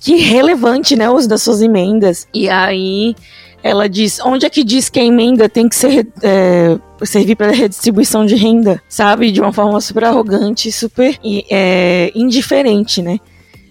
[0.00, 2.26] que relevante, né, o uso das suas emendas.
[2.32, 3.14] E aí
[3.62, 7.50] ela diz, onde é que diz que a emenda tem que ser é, servir para
[7.50, 11.18] redistribuição de renda, sabe, de uma forma super arrogante, super
[11.50, 13.18] é, indiferente, né?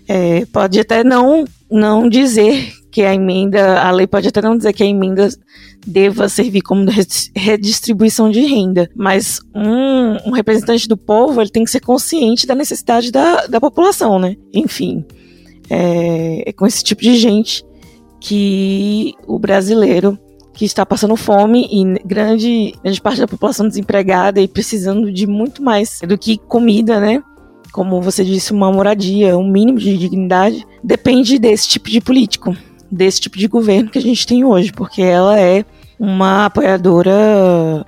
[0.07, 4.73] É, pode até não não dizer que a emenda, a lei pode até não dizer
[4.73, 5.29] que a emenda
[5.85, 6.83] deva servir como
[7.35, 12.55] redistribuição de renda, mas um, um, representante do povo ele tem que ser consciente da
[12.55, 14.35] necessidade da, da população, né?
[14.51, 15.05] Enfim,
[15.69, 17.63] é, é com esse tipo de gente
[18.19, 20.17] que o brasileiro
[20.55, 25.61] que está passando fome e grande, grande parte da população desempregada e precisando de muito
[25.61, 27.21] mais do que comida, né?
[27.71, 32.57] Como você disse, uma moradia, um mínimo de dignidade, depende desse tipo de político,
[32.91, 35.65] desse tipo de governo que a gente tem hoje, porque ela é
[35.99, 37.11] uma apoiadora,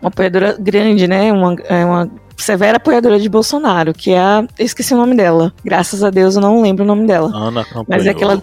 [0.01, 1.31] uma apoiadora grande, né?
[1.31, 4.45] Uma, é uma severa apoiadora de Bolsonaro, que é a.
[4.57, 5.53] Eu esqueci o nome dela.
[5.63, 7.31] Graças a Deus eu não lembro o nome dela.
[7.33, 8.41] Ana Mas é aquela.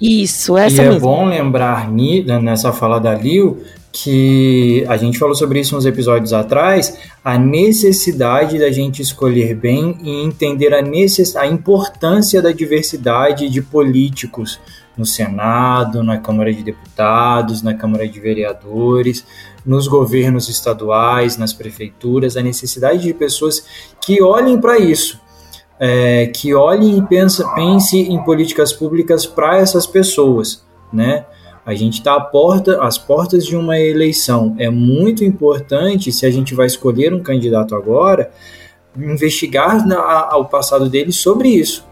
[0.00, 0.96] Isso, essa e mesmo.
[0.96, 3.58] é bom lembrar ni- nessa fala da Lil
[3.90, 9.96] que a gente falou sobre isso uns episódios atrás, a necessidade da gente escolher bem
[10.02, 11.34] e entender a, necess...
[11.34, 14.60] a importância da diversidade de políticos
[14.98, 19.24] no Senado, na Câmara de Deputados, na Câmara de Vereadores,
[19.64, 23.64] nos governos estaduais, nas prefeituras, a necessidade de pessoas
[24.00, 25.20] que olhem para isso,
[25.78, 31.24] é, que olhem e pensa, pense em políticas públicas para essas pessoas, né?
[31.64, 34.56] A gente está porta, às portas de uma eleição.
[34.58, 38.30] É muito importante, se a gente vai escolher um candidato agora,
[38.96, 41.86] investigar na, passado dele sobre isso.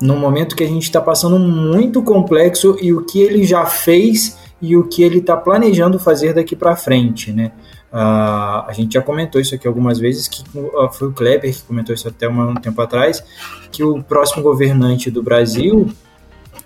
[0.00, 4.38] No momento que a gente está passando muito complexo e o que ele já fez
[4.60, 7.52] e o que ele está planejando fazer daqui para frente, né?
[7.92, 11.62] Uh, a gente já comentou isso aqui algumas vezes, que uh, foi o Kleber que
[11.62, 13.24] comentou isso até um tempo atrás,
[13.72, 15.88] que o próximo governante do Brasil,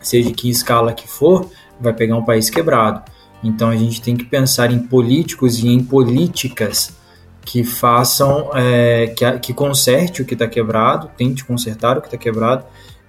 [0.00, 1.48] seja que escala que for,
[1.80, 3.02] vai pegar um país quebrado.
[3.42, 6.92] Então a gente tem que pensar em políticos e em políticas
[7.44, 12.16] que façam, é, que, que conserte o que está quebrado, tente consertar o que está
[12.16, 12.64] quebrado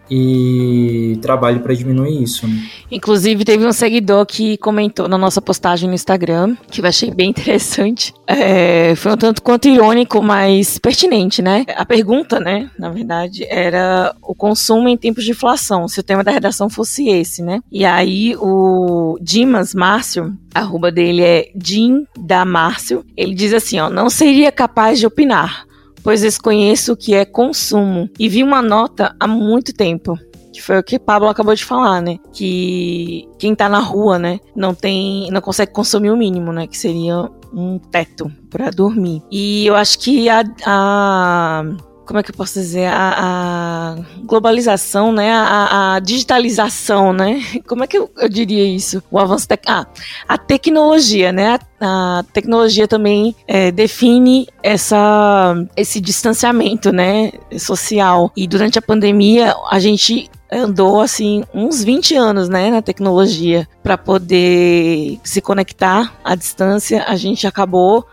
[0.09, 2.47] e trabalhe para diminuir isso.
[2.47, 2.55] Né?
[2.91, 7.29] Inclusive, teve um seguidor que comentou na nossa postagem no Instagram, que eu achei bem
[7.29, 8.13] interessante.
[8.27, 11.65] É, foi um tanto quanto irônico, mas pertinente, né?
[11.75, 16.23] A pergunta, né, na verdade, era o consumo em tempos de inflação, se o tema
[16.23, 17.61] da redação fosse esse, né?
[17.71, 23.79] E aí o Dimas Márcio, a arroba dele é Jim da Márcio, ele diz assim,
[23.79, 25.65] ó, não seria capaz de opinar
[26.03, 28.09] pois desconheço o que é consumo.
[28.19, 30.17] E vi uma nota há muito tempo.
[30.51, 32.17] Que foi o que Pablo acabou de falar, né?
[32.31, 35.27] Que quem tá na rua, né, não tem.
[35.31, 36.67] não consegue consumir o mínimo, né?
[36.67, 39.23] Que seria um teto para dormir.
[39.31, 41.63] E eu acho que a, a
[42.05, 47.83] como é que eu posso dizer, a, a globalização, né, a, a, digitalização, né, como
[47.83, 49.01] é que eu, eu diria isso?
[49.09, 49.63] O avanço, tec...
[49.67, 49.85] ah,
[50.27, 58.31] a tecnologia, né, a, a tecnologia também é, define essa, esse distanciamento, né, social.
[58.35, 63.97] E durante a pandemia, a gente andou assim uns 20 anos, né, na tecnologia para
[63.97, 67.03] poder se conectar à distância.
[67.07, 68.05] A gente acabou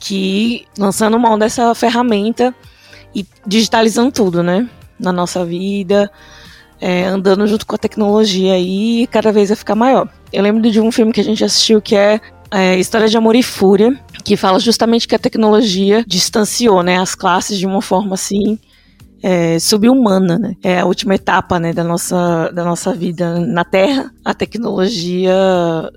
[0.00, 2.54] que lançando mão dessa ferramenta
[3.14, 4.68] e digitalizando tudo, né?
[4.98, 6.10] Na nossa vida,
[6.80, 10.08] é, andando junto com a tecnologia e cada vez vai ficar maior.
[10.32, 13.36] Eu lembro de um filme que a gente assistiu que é, é História de Amor
[13.36, 18.14] e Fúria, que fala justamente que a tecnologia distanciou, né, as classes de uma forma
[18.14, 18.58] assim
[19.22, 20.56] é, subhumana, né?
[20.62, 24.12] É a última etapa, né, da nossa, da nossa vida na Terra.
[24.24, 25.32] A tecnologia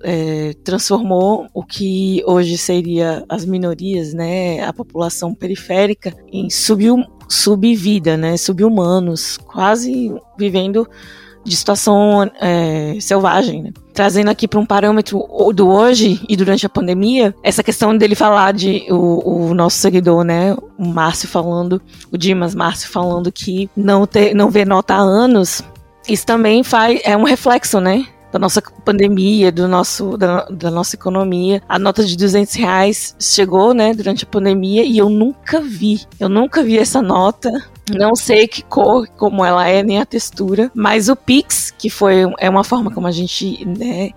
[0.03, 8.15] é, transformou o que hoje seria as minorias, né, a população periférica, em subhum, subvida,
[8.15, 10.88] né, subhumanos, quase vivendo
[11.43, 13.71] de situação é, selvagem, né?
[13.95, 15.25] Trazendo aqui para um parâmetro
[15.55, 20.25] do hoje e durante a pandemia, essa questão dele falar de o, o nosso seguidor,
[20.25, 21.81] né, o Márcio falando,
[22.11, 25.63] o Dimas Márcio falando que não, ter, não vê nota há anos,
[26.09, 30.97] isso também faz, é um reflexo, né, da nossa pandemia, do nosso, da, da, nossa
[30.97, 31.61] economia.
[31.69, 36.01] A nota de 200 reais chegou, né, durante a pandemia e eu nunca vi.
[36.19, 37.49] Eu nunca vi essa nota.
[37.93, 40.71] Não sei que cor, como ela é, nem a textura.
[40.73, 44.11] Mas o Pix, que foi é uma forma como a gente, né,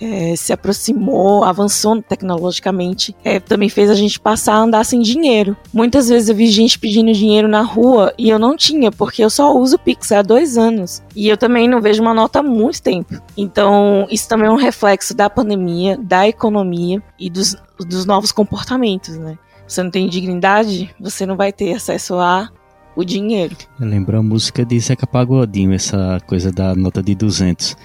[0.00, 5.56] é, se aproximou, avançou tecnologicamente, é, também fez a gente passar a andar sem dinheiro.
[5.72, 9.28] Muitas vezes eu vi gente pedindo dinheiro na rua e eu não tinha, porque eu
[9.28, 11.02] só uso Pix há dois anos.
[11.14, 13.20] E eu também não vejo uma nota há muito tempo.
[13.36, 19.16] Então, isso também é um reflexo da pandemia, da economia e dos, dos novos comportamentos,
[19.18, 19.38] né?
[19.66, 22.50] Você não tem dignidade, você não vai ter acesso a
[22.94, 23.56] o dinheiro.
[23.78, 27.76] Eu lembro a música de Zeca Pagodinho, essa coisa da nota de 200.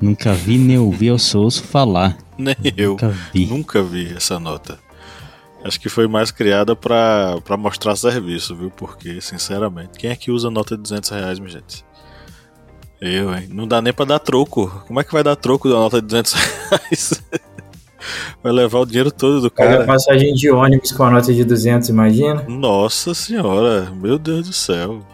[0.00, 2.18] Nunca vi nem ouvi ao Souza falar.
[2.36, 2.92] Nem eu.
[2.92, 3.46] Nunca vi.
[3.46, 4.78] Nunca vi essa nota.
[5.64, 8.70] Acho que foi mais criada pra, pra mostrar serviço, viu?
[8.70, 11.84] Porque, sinceramente, quem é que usa nota de 200 reais, minha gente?
[13.00, 13.48] Eu, hein?
[13.48, 14.68] Não dá nem pra dar troco.
[14.86, 17.22] Como é que vai dar troco da nota de 200 reais?
[18.42, 19.78] Vai levar o dinheiro todo do cara.
[19.78, 22.44] Paga passagem de ônibus com a nota de 200, imagina?
[22.48, 25.04] Nossa senhora, meu Deus do céu.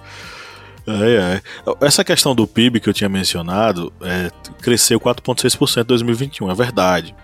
[0.87, 1.43] Ai, ai.
[1.83, 4.31] Essa questão do PIB que eu tinha mencionado é,
[4.63, 7.15] cresceu 4,6% em 2021, é verdade.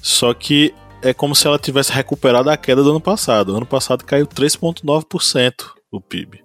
[0.00, 0.72] Só que
[1.02, 3.54] é como se ela tivesse recuperado a queda do ano passado.
[3.54, 5.52] Ano passado caiu 3,9%
[5.92, 6.42] o PIB.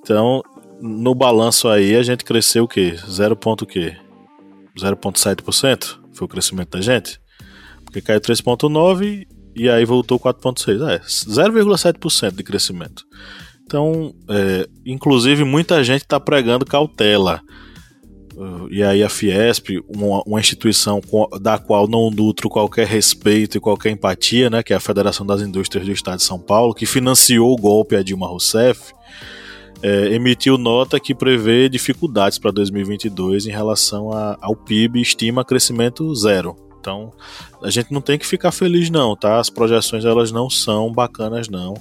[0.00, 0.42] Então,
[0.80, 2.96] no balanço aí, a gente cresceu o quê?
[3.08, 3.96] 0, o quê?
[4.78, 7.20] 0,7% foi o crescimento da gente?
[7.96, 10.86] Porque caiu 3,9% e aí voltou 4,6%.
[10.86, 13.04] É, 0,7% de crescimento.
[13.64, 17.40] Então, é, inclusive, muita gente está pregando cautela.
[18.34, 21.00] Uh, e aí a Fiesp, uma, uma, instituição
[21.40, 25.40] da qual não nutro qualquer respeito e qualquer empatia, né, que é a Federação das
[25.40, 28.92] Indústrias do Estado de São Paulo, que financiou o golpe a Dilma Rousseff,
[29.82, 36.14] é, emitiu nota que prevê dificuldades para 2022 em relação a, ao PIB estima crescimento
[36.14, 36.65] zero.
[36.86, 37.12] Então,
[37.60, 39.40] a gente não tem que ficar feliz não, tá?
[39.40, 41.74] As projeções elas não são bacanas não.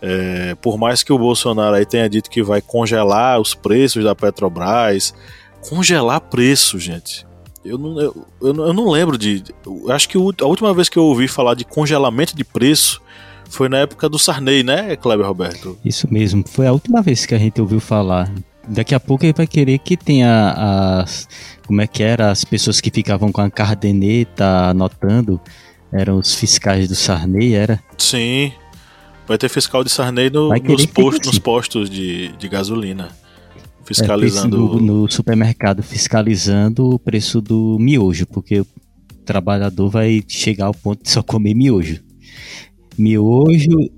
[0.00, 4.14] É, por mais que o Bolsonaro aí tenha dito que vai congelar os preços da
[4.14, 5.12] Petrobras,
[5.68, 7.26] congelar preço, gente.
[7.64, 9.42] Eu não, eu, eu não lembro de.
[9.88, 13.02] acho que a última vez que eu ouvi falar de congelamento de preço
[13.50, 15.76] foi na época do Sarney, né, Kleber Roberto?
[15.84, 18.32] Isso mesmo, foi a última vez que a gente ouviu falar.
[18.68, 21.26] Daqui a pouco ele vai querer que tenha as.
[21.68, 22.30] Como é que era?
[22.30, 25.38] As pessoas que ficavam com a cardeneta anotando.
[25.92, 27.78] Eram os fiscais do Sarney, era?
[27.98, 28.52] Sim.
[29.26, 33.10] Vai ter fiscal de Sarney no, nos, postos, nos postos de, de gasolina.
[33.84, 34.56] Fiscalizando.
[34.56, 38.66] É, no, no supermercado, fiscalizando o preço do miojo, porque o
[39.26, 42.00] trabalhador vai chegar ao ponto de só comer miojo.
[42.96, 43.90] Miojo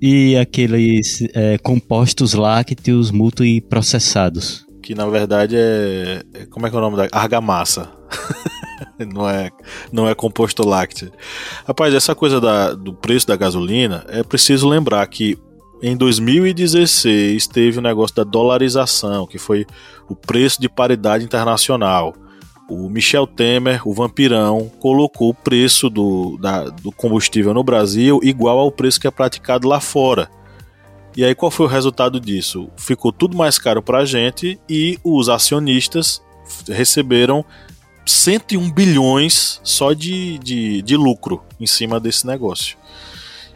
[0.00, 4.67] e aqueles é, compostos lácteos multiprocessados.
[4.88, 6.46] Que na verdade é, é.
[6.46, 7.08] Como é que é o nome da.
[7.12, 7.92] Argamassa.
[9.12, 9.50] não, é,
[9.92, 11.12] não é composto lácteo.
[11.66, 15.36] Rapaz, essa coisa da, do preço da gasolina, é preciso lembrar que
[15.82, 19.66] em 2016 teve o negócio da dolarização, que foi
[20.08, 22.14] o preço de paridade internacional
[22.68, 28.58] o Michel Temer, o vampirão, colocou o preço do, da, do combustível no Brasil igual
[28.58, 30.30] ao preço que é praticado lá fora.
[31.18, 32.70] E aí qual foi o resultado disso?
[32.76, 36.22] Ficou tudo mais caro para a gente e os acionistas
[36.68, 37.44] receberam
[38.06, 42.76] 101 bilhões só de, de, de lucro em cima desse negócio.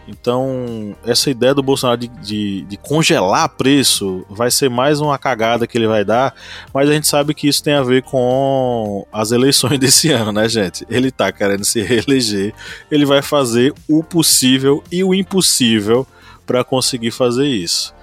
[0.08, 5.64] Então, essa ideia do Bolsonaro de, de, de, congelar preço vai ser mais uma cagada
[5.64, 6.34] que ele vai dar,
[6.74, 10.48] mas a gente sabe que isso tem a ver com as eleições desse ano, né,
[10.48, 10.84] gente?
[10.90, 12.52] Ele tá querendo se reeleger,
[12.90, 16.04] ele vai fazer o possível e o impossível
[16.46, 17.94] para conseguir fazer isso.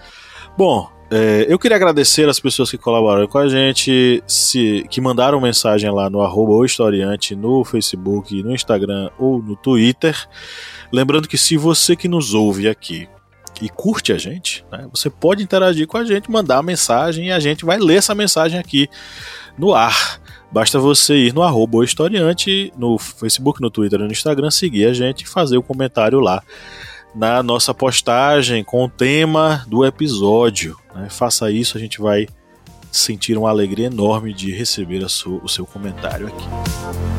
[0.58, 5.42] Bom, é, eu queria agradecer as pessoas que colaboraram com a gente, se, que mandaram
[5.42, 10.16] mensagem lá no arroba historiante, no Facebook, no Instagram ou no Twitter.
[10.92, 13.10] Lembrando que se você que nos ouve aqui
[13.60, 17.32] e curte a gente, né, você pode interagir com a gente, mandar a mensagem e
[17.32, 18.88] a gente vai ler essa mensagem aqui
[19.58, 20.22] no ar.
[20.52, 25.22] Basta você ir no arroba historiante, no Facebook, no Twitter, no Instagram, seguir a gente
[25.22, 26.44] e fazer o um comentário lá
[27.14, 30.78] na nossa postagem com o tema do episódio.
[30.95, 31.10] Né?
[31.10, 32.28] Faça isso, a gente vai
[32.91, 37.19] sentir uma alegria enorme de receber o seu comentário aqui.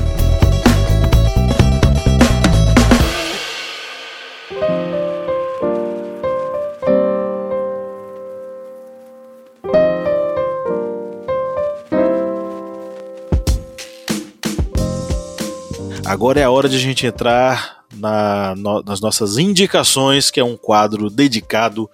[16.05, 20.43] Agora é a hora de a gente entrar na, no, nas nossas indicações, que é
[20.43, 21.89] um quadro dedicado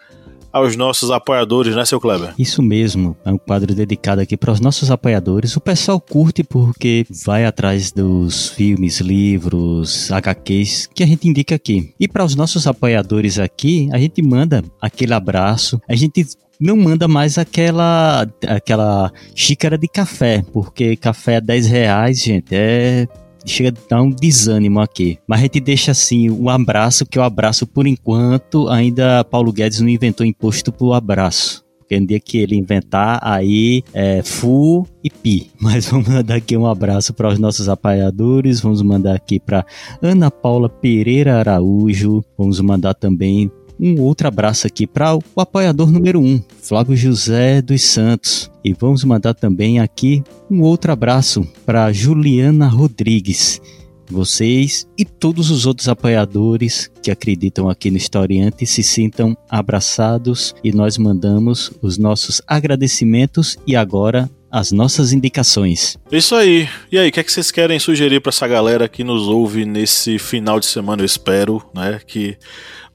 [0.51, 2.33] aos nossos apoiadores, né, seu Kleber?
[2.37, 5.55] Isso mesmo, é um quadro dedicado aqui para os nossos apoiadores.
[5.55, 11.93] O pessoal curte porque vai atrás dos filmes, livros, HQs que a gente indica aqui.
[11.99, 16.25] E para os nossos apoiadores aqui, a gente manda aquele abraço, a gente
[16.59, 23.07] não manda mais aquela aquela xícara de café, porque café a 10 reais, gente, é
[23.49, 25.17] chega a dar um desânimo aqui.
[25.27, 29.81] Mas a gente deixa assim um abraço, que o abraço, por enquanto, ainda Paulo Guedes
[29.81, 31.65] não inventou imposto pro abraço.
[31.87, 35.51] Porque no dia que ele inventar, aí é Fu e Pi.
[35.59, 38.59] Mas vamos mandar aqui um abraço para os nossos apoiadores.
[38.59, 39.65] Vamos mandar aqui para
[40.01, 42.21] Ana Paula Pereira Araújo.
[42.37, 43.49] Vamos mandar também
[43.79, 48.51] um outro abraço aqui para o apoiador número 1, um, Flávio José dos Santos.
[48.63, 53.61] E vamos mandar também aqui um outro abraço para Juliana Rodrigues.
[54.09, 60.71] Vocês e todos os outros apoiadores que acreditam aqui no Historiante se sintam abraçados e
[60.71, 65.97] nós mandamos os nossos agradecimentos e agora as nossas indicações.
[66.09, 66.69] Isso aí.
[66.89, 69.65] E aí, o que, é que vocês querem sugerir para essa galera que nos ouve
[69.65, 71.01] nesse final de semana?
[71.01, 72.37] Eu espero, né, que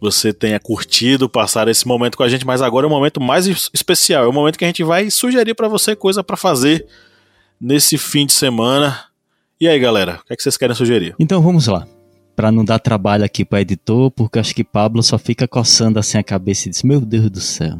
[0.02, 3.46] você tenha curtido passar esse momento com a gente, mas agora é o momento mais
[3.72, 4.24] especial.
[4.24, 6.84] É o momento que a gente vai sugerir para você coisa para fazer
[7.60, 9.04] nesse fim de semana.
[9.60, 11.14] E aí, galera, o que, é que vocês querem sugerir?
[11.20, 11.86] Então vamos lá.
[12.34, 16.18] Para não dar trabalho aqui para editor, porque acho que Pablo só fica coçando assim
[16.18, 17.78] a cabeça e diz: Meu Deus do céu,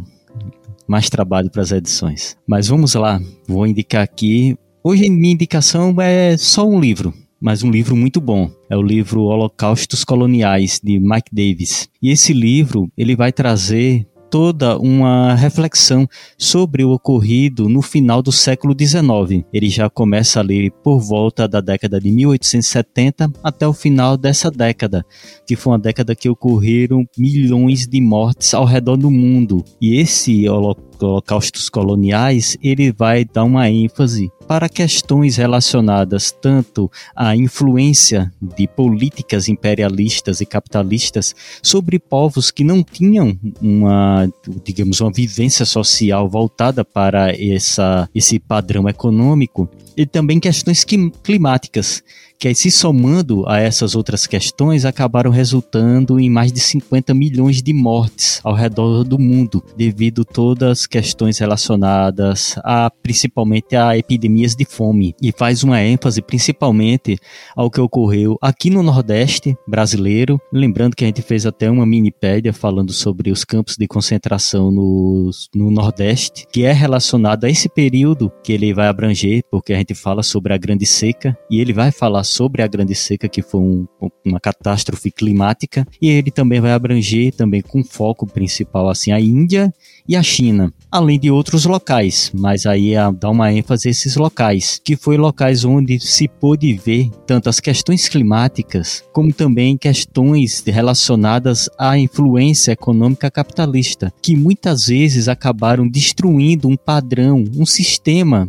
[0.87, 2.37] mais trabalho para as edições.
[2.47, 4.57] Mas vamos lá, vou indicar aqui.
[4.85, 7.13] Hoje minha indicação é só um livro,
[7.43, 8.49] mas um livro muito bom.
[8.71, 11.89] É o livro Holocaustos Coloniais de Mike Davis.
[12.01, 18.33] E esse livro ele vai trazer toda uma reflexão sobre o ocorrido no final do
[18.33, 19.45] século XIX.
[19.53, 25.05] Ele já começa ali por volta da década de 1870 até o final dessa década,
[25.47, 29.63] que foi uma década que ocorreram milhões de mortes ao redor do mundo.
[29.79, 38.31] E esse holocaustos coloniais, ele vai dar uma ênfase para questões relacionadas tanto à influência
[38.39, 44.31] de políticas imperialistas e capitalistas sobre povos que não tinham uma,
[44.63, 50.85] digamos, uma vivência social voltada para essa, esse padrão econômico, e também questões
[51.23, 52.03] climáticas
[52.43, 57.63] que aí, se somando a essas outras questões, acabaram resultando em mais de 50 milhões
[57.63, 63.97] de mortes ao redor do mundo, devido a todas as questões relacionadas a principalmente a
[63.97, 65.15] epidemias de fome.
[65.23, 67.17] E faz uma ênfase principalmente
[67.55, 72.53] ao que ocorreu aqui no Nordeste brasileiro, lembrando que a gente fez até uma minipédia
[72.53, 78.33] falando sobre os campos de concentração no, no Nordeste, que é relacionado a esse período
[78.43, 81.93] que ele vai abranger, porque a gente fala sobre a Grande Seca, e ele vai
[81.93, 83.87] falar sobre a Grande Seca, que foi um,
[84.25, 89.73] uma catástrofe climática, e ele também vai abranger, também com foco principal, assim, a Índia
[90.09, 94.81] e a China, além de outros locais, mas aí dá uma ênfase a esses locais,
[94.85, 101.69] que foi locais onde se pôde ver tanto as questões climáticas, como também questões relacionadas
[101.79, 108.49] à influência econômica capitalista, que muitas vezes acabaram destruindo um padrão, um sistema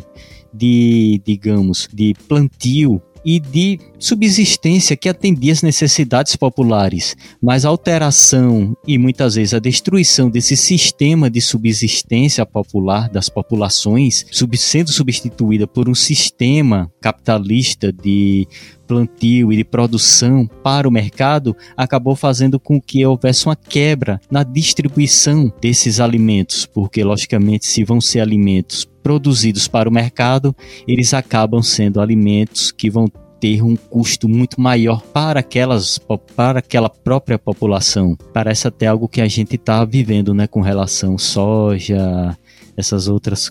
[0.53, 8.75] de, digamos, de plantio e de subsistência que atendia às necessidades populares, mas a alteração
[8.85, 15.87] e muitas vezes a destruição desse sistema de subsistência popular das populações, sendo substituída por
[15.87, 18.47] um sistema capitalista de
[18.87, 24.43] plantio e de produção para o mercado acabou fazendo com que houvesse uma quebra na
[24.43, 30.55] distribuição desses alimentos, porque logicamente se vão ser alimentos produzidos para o mercado,
[30.87, 33.07] eles acabam sendo alimentos que vão
[33.39, 35.99] ter um custo muito maior para aquelas
[36.33, 38.17] para aquela própria população.
[38.33, 42.37] Parece até algo que a gente está vivendo, né, com relação soja,
[42.77, 43.49] essas outras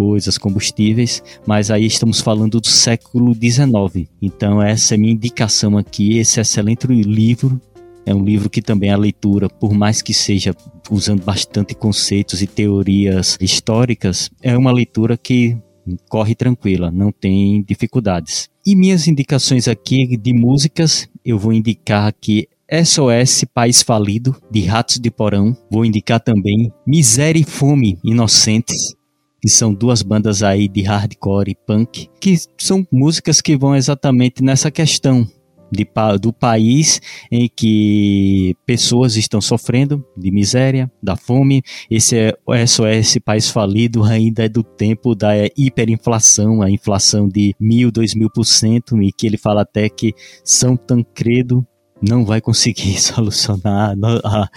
[0.00, 4.08] coisas, combustíveis, mas aí estamos falando do século XIX.
[4.22, 7.60] Então essa é minha indicação aqui, esse excelente livro
[8.06, 10.56] é um livro que também a leitura, por mais que seja
[10.90, 15.54] usando bastante conceitos e teorias históricas, é uma leitura que
[16.08, 18.48] corre tranquila, não tem dificuldades.
[18.64, 24.98] E minhas indicações aqui de músicas, eu vou indicar aqui SOS País Falido, de Ratos
[24.98, 25.54] de Porão.
[25.70, 28.94] Vou indicar também Miséria e Fome Inocentes,
[29.40, 34.42] que são duas bandas aí de hardcore e punk, que são músicas que vão exatamente
[34.42, 35.26] nessa questão
[35.70, 35.86] de,
[36.20, 41.62] do país em que pessoas estão sofrendo de miséria, da fome.
[41.90, 47.90] Esse é SOS País Falido ainda é do tempo da hiperinflação, a inflação de mil,
[47.90, 50.12] dois mil por cento, e que ele fala até que
[50.44, 51.66] São Tancredo
[52.00, 54.48] não vai conseguir solucionar a,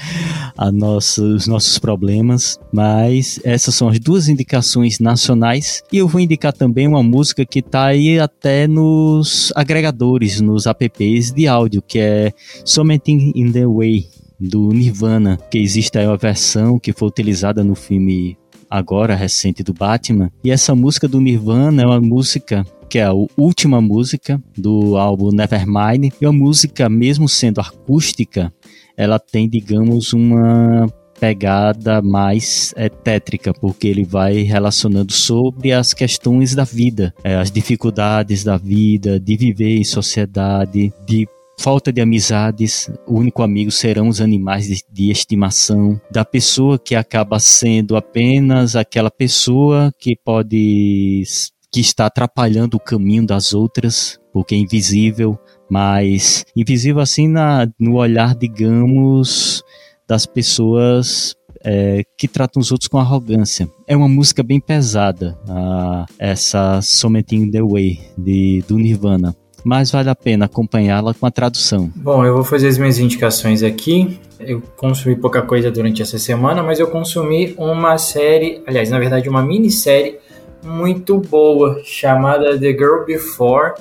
[0.58, 5.84] a nossa, os nossos problemas, mas essas são as duas indicações nacionais.
[5.92, 11.32] E eu vou indicar também uma música que está aí até nos agregadores, nos apps
[11.32, 12.34] de áudio, que é
[12.66, 14.08] Something in the Way
[14.40, 18.38] do Nirvana, que existe aí uma versão que foi utilizada no filme
[18.74, 20.32] agora recente do Batman.
[20.44, 25.32] E essa música do Nirvana é uma música que é a última música do álbum
[25.32, 26.12] Nevermind.
[26.20, 28.52] E a música, mesmo sendo acústica,
[28.98, 30.88] ela tem, digamos, uma
[31.20, 37.52] pegada mais é, tétrica, porque ele vai relacionando sobre as questões da vida, é, as
[37.52, 41.28] dificuldades da vida, de viver em sociedade, de
[41.60, 46.96] falta de amizades, o único amigo serão os animais de, de, estimação, da pessoa que
[46.96, 51.24] acaba sendo apenas aquela pessoa que pode
[51.72, 57.96] que está atrapalhando o caminho das outras, porque é invisível, mas invisível assim na, no
[57.96, 59.64] olhar, digamos,
[60.08, 63.68] das pessoas é, que tratam os outros com arrogância.
[63.88, 69.36] É uma música bem pesada, a, essa Something in the Way, de, do Nirvana.
[69.64, 71.90] Mas vale a pena acompanhá-la com a tradução.
[71.96, 74.20] Bom, eu vou fazer as minhas indicações aqui.
[74.40, 79.30] Eu consumi pouca coisa durante essa semana, mas eu consumi uma série, aliás, na verdade,
[79.30, 80.18] uma minissérie
[80.64, 83.74] muito boa chamada The Girl Before,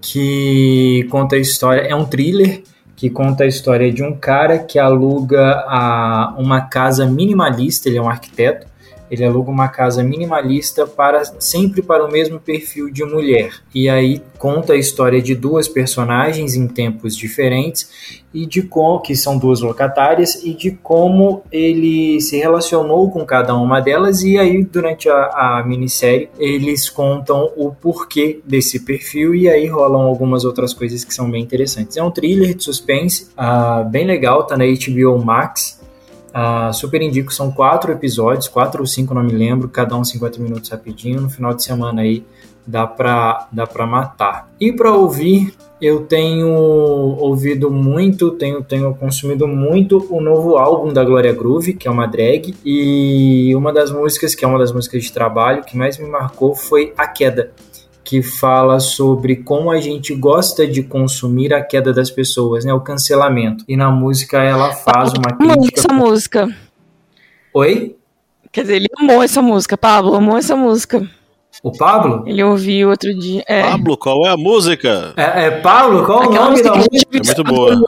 [0.00, 2.62] que conta a história, é um thriller
[2.96, 8.02] que conta a história de um cara que aluga a, uma casa minimalista, ele é
[8.02, 8.66] um arquiteto,
[9.10, 13.52] ele aluga uma casa minimalista para sempre para o mesmo perfil de mulher.
[13.74, 19.14] E aí conta a história de duas personagens em tempos diferentes e de como que
[19.14, 24.64] são duas locatárias e de como ele se relacionou com cada uma delas e aí
[24.64, 25.14] durante a,
[25.60, 31.14] a minissérie eles contam o porquê desse perfil e aí rolam algumas outras coisas que
[31.14, 31.96] são bem interessantes.
[31.96, 35.83] É um thriller de suspense, uh, bem legal, tá na HBO Max.
[36.34, 40.40] Uh, super indico, são quatro episódios, quatro ou cinco, não me lembro, cada um 50
[40.40, 41.20] minutos rapidinho.
[41.20, 42.24] No final de semana aí
[42.66, 44.50] dá pra, dá pra matar.
[44.60, 51.04] E para ouvir, eu tenho ouvido muito, tenho, tenho consumido muito o novo álbum da
[51.04, 55.04] Glória Groove, que é uma drag, e uma das músicas, que é uma das músicas
[55.04, 57.52] de trabalho, que mais me marcou foi A Queda
[58.04, 62.72] que fala sobre como a gente gosta de consumir a queda das pessoas, né?
[62.74, 63.64] O cancelamento.
[63.66, 65.80] E na música ela faz uma crítica.
[65.80, 66.48] Essa música.
[67.54, 67.96] Oi?
[68.52, 71.08] Quer dizer, ele amou essa música, Pablo amou essa música.
[71.62, 72.24] O Pablo?
[72.26, 73.42] Ele ouviu outro dia.
[73.48, 73.62] É.
[73.62, 75.14] Pablo, qual é a música?
[75.16, 76.04] É, é Pablo?
[76.04, 77.16] Qual Aquela o nome da música?
[77.16, 77.80] É muito boa.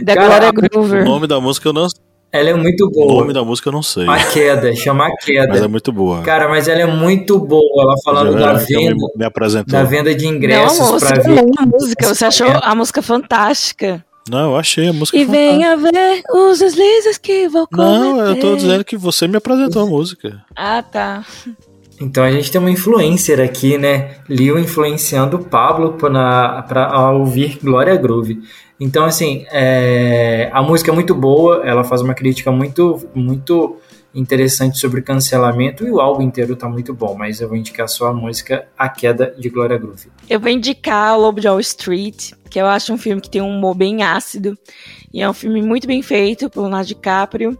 [0.00, 1.02] Da Glória Groover.
[1.02, 1.88] O nome da música eu não
[2.30, 3.12] ela é muito boa.
[3.14, 4.06] O nome da música eu não sei.
[4.08, 5.48] A Queda, chama A Queda.
[5.48, 6.22] Mas é muito boa.
[6.22, 7.82] Cara, mas ela é muito boa.
[7.82, 8.94] Ela falando da venda.
[9.16, 11.44] Me, me da venda de ingressos para ver.
[11.58, 14.04] A música, você achou a música fantástica.
[14.28, 15.48] Não, eu achei a música E fantástica.
[15.50, 17.88] venha ver os deslizes que vou cometer.
[17.88, 20.42] Não, eu tô dizendo que você me apresentou a música.
[20.54, 21.24] Ah, tá.
[22.00, 24.16] Então a gente tem uma influencer aqui, né?
[24.28, 28.38] Lil influenciando o Pablo para ouvir Glória Groove.
[28.80, 33.76] Então, assim, é, a música é muito boa, ela faz uma crítica muito, muito
[34.14, 38.06] interessante sobre cancelamento e o álbum inteiro tá muito bom, mas eu vou indicar só
[38.06, 40.10] a música A Queda de Gloria Groove.
[40.30, 43.50] Eu vou indicar Lobo de Wall Street, que eu acho um filme que tem um
[43.50, 44.56] humor bem ácido
[45.12, 47.58] e é um filme muito bem feito pelo Leonardo DiCaprio.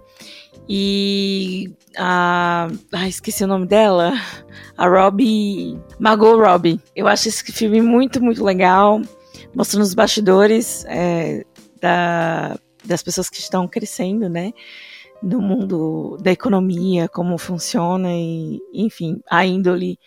[0.70, 2.68] E a.
[2.92, 4.12] Ah, esqueci o nome dela.
[4.76, 5.78] A Robbie.
[5.98, 6.78] Margot Robbie.
[6.94, 9.00] Eu acho esse filme muito, muito legal
[9.58, 11.44] mostrando os bastidores é,
[11.80, 14.52] da, das pessoas que estão crescendo, né?
[15.20, 19.98] No mundo da economia, como funciona e, enfim, a índole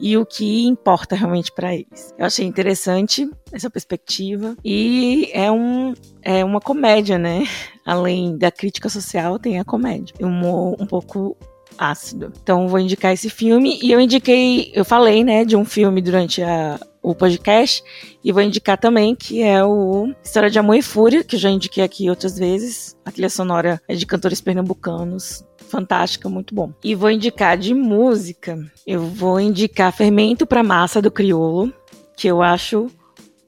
[0.00, 2.14] e o que importa realmente para eles.
[2.16, 5.92] Eu achei interessante essa perspectiva e é, um,
[6.22, 7.44] é uma comédia, né?
[7.84, 10.14] Além da crítica social, tem a comédia.
[10.18, 11.36] Um um pouco
[11.76, 12.32] ácido.
[12.42, 16.40] Então vou indicar esse filme e eu indiquei, eu falei, né, de um filme durante
[16.42, 17.84] a, o podcast.
[18.24, 21.50] E vou indicar também que é o História de Amor e Fúria, que eu já
[21.50, 22.96] indiquei aqui outras vezes.
[23.04, 25.44] A trilha sonora é de cantores pernambucanos.
[25.68, 26.72] Fantástica, muito bom.
[26.82, 28.58] E vou indicar de música.
[28.86, 31.72] Eu vou indicar Fermento para Massa do Criolo,
[32.16, 32.90] que eu acho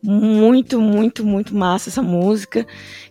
[0.03, 2.67] muito, muito, muito massa essa música,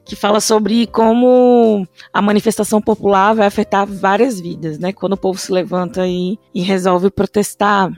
[0.05, 4.93] que fala sobre como a manifestação popular vai afetar várias vidas, né?
[4.93, 7.91] Quando o povo se levanta e, e resolve protestar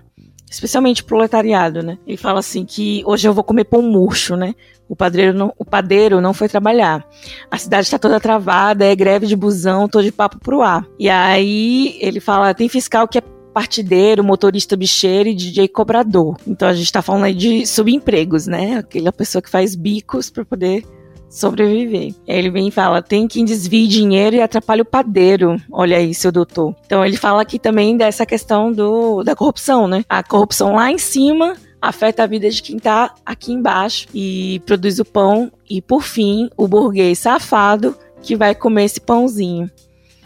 [0.50, 1.98] especialmente proletariado, né?
[2.08, 4.56] Ele fala assim que hoje eu vou comer pão murcho, né?
[4.90, 7.06] O padeiro não, o padeiro não foi trabalhar.
[7.52, 10.86] A cidade está toda travada, é greve de busão, tô de papo pro ar.
[10.98, 13.24] E aí ele fala, tem fiscal que é
[13.54, 16.38] partideiro, motorista bicheiro e DJ cobrador.
[16.48, 18.78] Então a gente tá falando aí de subempregos, né?
[18.78, 20.86] Aquela pessoa que faz bicos para poder
[21.30, 22.14] sobreviver.
[22.28, 25.62] Ele vem e fala: tem quem desvie dinheiro e atrapalha o padeiro.
[25.72, 26.76] Olha aí, seu doutor.
[26.86, 30.04] Então ele fala aqui também dessa questão do, da corrupção, né?
[30.10, 35.00] A corrupção lá em cima afeta a vida de quem tá aqui embaixo e produz
[35.00, 35.52] o pão.
[35.70, 39.70] E por fim, o burguês safado que vai comer esse pãozinho.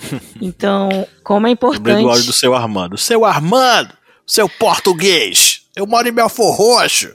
[0.41, 0.89] Então,
[1.23, 2.03] como é importante.
[2.03, 2.97] Lembrei do do seu Armando.
[2.97, 3.93] Seu Armando,
[4.25, 7.13] seu português, eu moro em Belfor Roxo.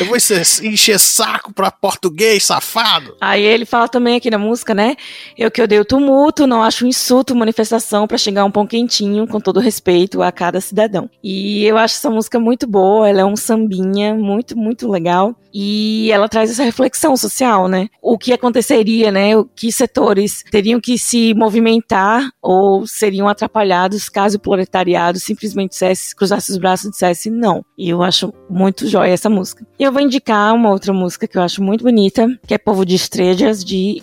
[0.00, 3.16] Eu vou encher, saco pra português, safado.
[3.20, 4.96] Aí ele fala também aqui na música, né?
[5.36, 9.40] Eu que odeio tumulto, não acho um insulto, manifestação para chegar um pão quentinho, com
[9.40, 11.08] todo respeito a cada cidadão.
[11.22, 15.36] E eu acho essa música muito boa, ela é um sambinha muito, muito legal.
[15.52, 17.88] E ela traz essa reflexão social, né?
[18.02, 19.36] O que aconteceria, né?
[19.36, 26.14] O que setores teriam que se movimentar ou seriam atrapalhados caso o proletariado simplesmente dissesse,
[26.14, 27.64] cruzasse os braços e dissesse não.
[27.76, 29.66] E eu acho muito jóia essa música.
[29.78, 32.84] E eu vou indicar uma outra música que eu acho muito bonita, que é Povo
[32.84, 34.02] de Estrelas, de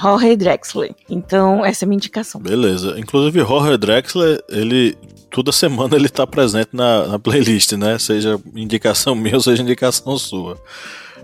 [0.00, 0.94] Jorge Drexler.
[1.08, 2.40] Então, essa é a minha indicação.
[2.40, 2.98] Beleza.
[2.98, 4.96] Inclusive, Jorge Drexler, ele
[5.30, 7.98] toda semana ele tá presente na, na playlist, né?
[7.98, 10.58] Seja indicação minha ou seja indicação sua.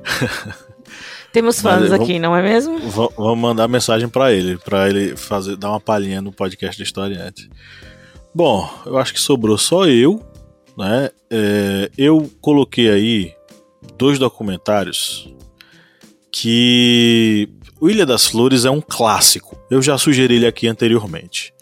[1.32, 2.78] Temos fãs Mas, aqui, vamos, não é mesmo?
[2.90, 7.48] Vamos mandar mensagem para ele, para ele fazer dar uma palhinha no podcast do Historiante.
[8.34, 10.22] Bom, eu acho que sobrou só eu,
[10.76, 11.08] né?
[11.30, 13.34] É, eu coloquei aí
[14.02, 15.32] dois documentários
[16.32, 17.48] que
[17.80, 19.56] o Ilha das Flores é um clássico.
[19.70, 21.54] Eu já sugeri ele aqui anteriormente.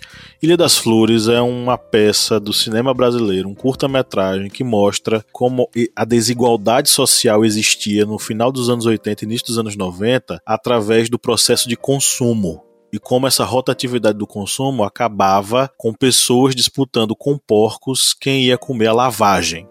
[0.43, 6.03] Ilha das Flores é uma peça do cinema brasileiro, um curta-metragem que mostra como a
[6.07, 11.19] desigualdade social existia no final dos anos 80 e início dos anos 90 através do
[11.19, 18.15] processo de consumo e como essa rotatividade do consumo acabava com pessoas disputando com porcos
[18.15, 19.69] quem ia comer a lavagem.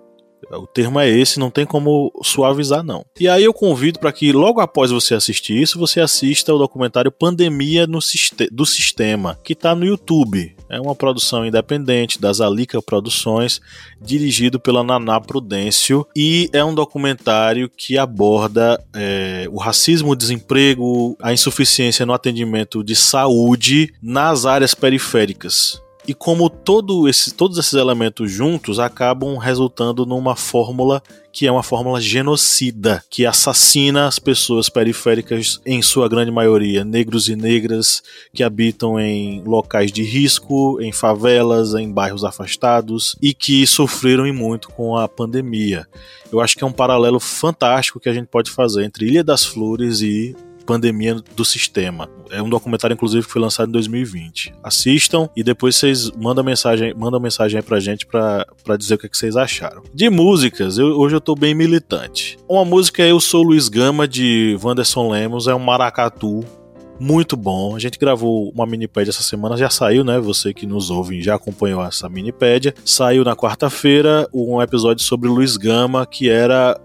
[0.52, 3.06] O termo é esse, não tem como suavizar, não.
[3.20, 7.12] E aí eu convido para que logo após você assistir isso, você assista o documentário
[7.12, 10.56] Pandemia do Sistema, que está no YouTube.
[10.70, 13.60] É uma produção independente das Alica Produções,
[14.02, 21.18] dirigido pela Naná Prudêncio, e é um documentário que aborda é, o racismo, o desemprego,
[21.22, 27.74] a insuficiência no atendimento de saúde nas áreas periféricas e como todo esse, todos esses
[27.74, 34.70] elementos juntos acabam resultando numa fórmula que é uma fórmula genocida, que assassina as pessoas
[34.70, 38.02] periféricas, em sua grande maioria, negros e negras,
[38.34, 44.32] que habitam em locais de risco, em favelas, em bairros afastados e que sofreram e
[44.32, 45.88] muito com a pandemia.
[46.32, 49.46] Eu acho que é um paralelo fantástico que a gente pode fazer entre Ilha das
[49.46, 50.36] Flores e
[50.70, 52.08] pandemia do sistema.
[52.30, 54.54] É um documentário, inclusive, que foi lançado em 2020.
[54.64, 58.98] Assistam e depois vocês mandam mensagem, mandam mensagem aí pra gente pra, pra dizer o
[59.00, 59.82] que, é que vocês acharam.
[59.92, 62.38] De músicas, eu, hoje eu tô bem militante.
[62.48, 66.46] Uma música é Eu Sou Luiz Gama, de Wanderson Lemos, é um maracatu
[67.00, 67.76] muito bom.
[67.76, 70.20] A gente gravou uma minipédia essa semana, já saiu, né?
[70.20, 72.74] Você que nos ouve já acompanhou essa minipédia.
[72.84, 76.80] Saiu na quarta-feira um episódio sobre Luiz Gama, que era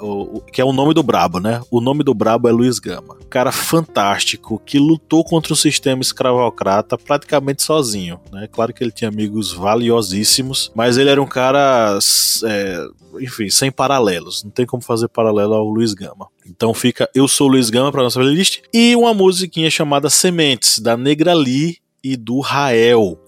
[0.53, 1.61] que é o nome do Brabo, né?
[1.71, 3.17] O nome do Brabo é Luiz Gama.
[3.29, 8.49] Cara fantástico que lutou contra o sistema escravocrata praticamente sozinho, né?
[8.51, 11.99] Claro que ele tinha amigos valiosíssimos, mas ele era um cara
[12.45, 12.87] é,
[13.21, 14.45] enfim, sem paralelos.
[14.45, 16.29] Não tem como fazer paralelo ao Luiz Gama.
[16.47, 18.61] Então fica Eu Sou Luiz Gama para nossa playlist.
[18.73, 23.19] E uma musiquinha chamada Sementes, da Negra Lee e do Rael.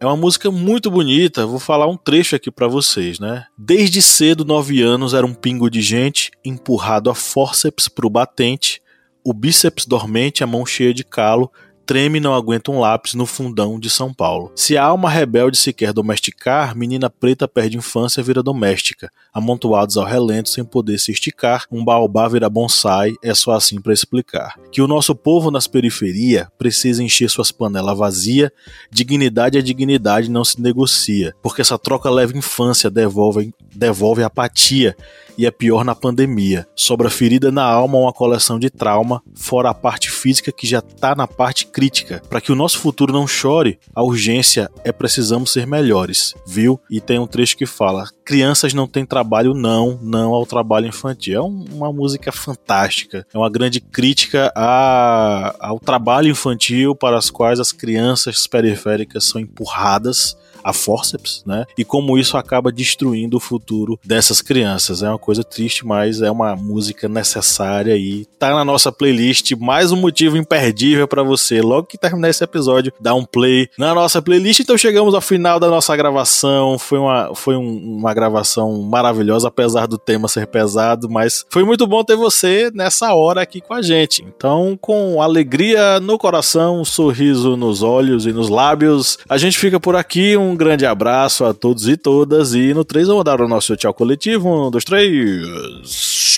[0.00, 3.46] É uma música muito bonita, vou falar um trecho aqui para vocês, né?
[3.56, 8.82] Desde cedo, nove anos, era um pingo de gente, empurrado a fórceps pro batente,
[9.24, 11.50] o bíceps dormente, a mão cheia de calo,
[11.86, 14.52] treme e não aguenta um lápis no fundão de São Paulo.
[14.54, 19.10] Se a alma rebelde se quer domesticar, menina preta perde infância e vira doméstica.
[19.32, 23.92] Amontoados ao relento sem poder se esticar, um baobá vira bonsai, é só assim para
[23.92, 24.54] explicar.
[24.72, 28.50] Que o nosso povo nas periferias precisa encher suas panelas vazias,
[28.90, 34.96] dignidade é dignidade não se negocia, porque essa troca leva infância, devolve, devolve apatia
[35.36, 36.66] e é pior na pandemia.
[36.74, 41.14] Sobra ferida na alma uma coleção de trauma, fora a parte física que já tá
[41.14, 42.22] na parte crítica.
[42.30, 46.80] Para que o nosso futuro não chore, a urgência é precisamos ser melhores, viu?
[46.88, 51.34] E tem um trecho que fala: crianças não têm trabalho, não, não ao trabalho infantil.
[51.34, 57.58] É uma música fantástica, é uma grande crítica a, ao trabalho infantil para as quais
[57.58, 61.66] as crianças periféricas são empurradas a forceps, né?
[61.76, 65.02] E como isso acaba destruindo o futuro dessas crianças.
[65.02, 69.52] É uma coisa triste, mas é uma música necessária e tá na nossa playlist.
[69.52, 71.60] Mais um motivo imperdível para você.
[71.60, 74.60] Logo que terminar esse episódio, dá um play na nossa playlist.
[74.60, 76.78] Então chegamos ao final da nossa gravação.
[76.78, 81.86] Foi uma, foi um, uma gravação maravilhosa, apesar do tema ser pesado, mas foi muito
[81.86, 84.24] bom ter você nessa hora aqui com a gente.
[84.26, 89.78] Então, com alegria no coração, um sorriso nos olhos e nos lábios, a gente fica
[89.78, 90.36] por aqui.
[90.36, 92.54] Um grande abraço a todos e todas.
[92.54, 94.48] E no 3 vamos dar o nosso tchau coletivo.
[94.48, 95.10] Um, dois, três.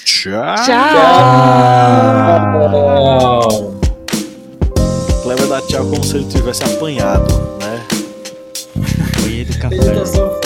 [0.05, 0.55] Tchau.
[0.65, 0.87] Tchau.
[5.23, 7.81] Cleber dá tchau como se ele tivesse apanhado, né?
[9.21, 10.46] Foi ele café.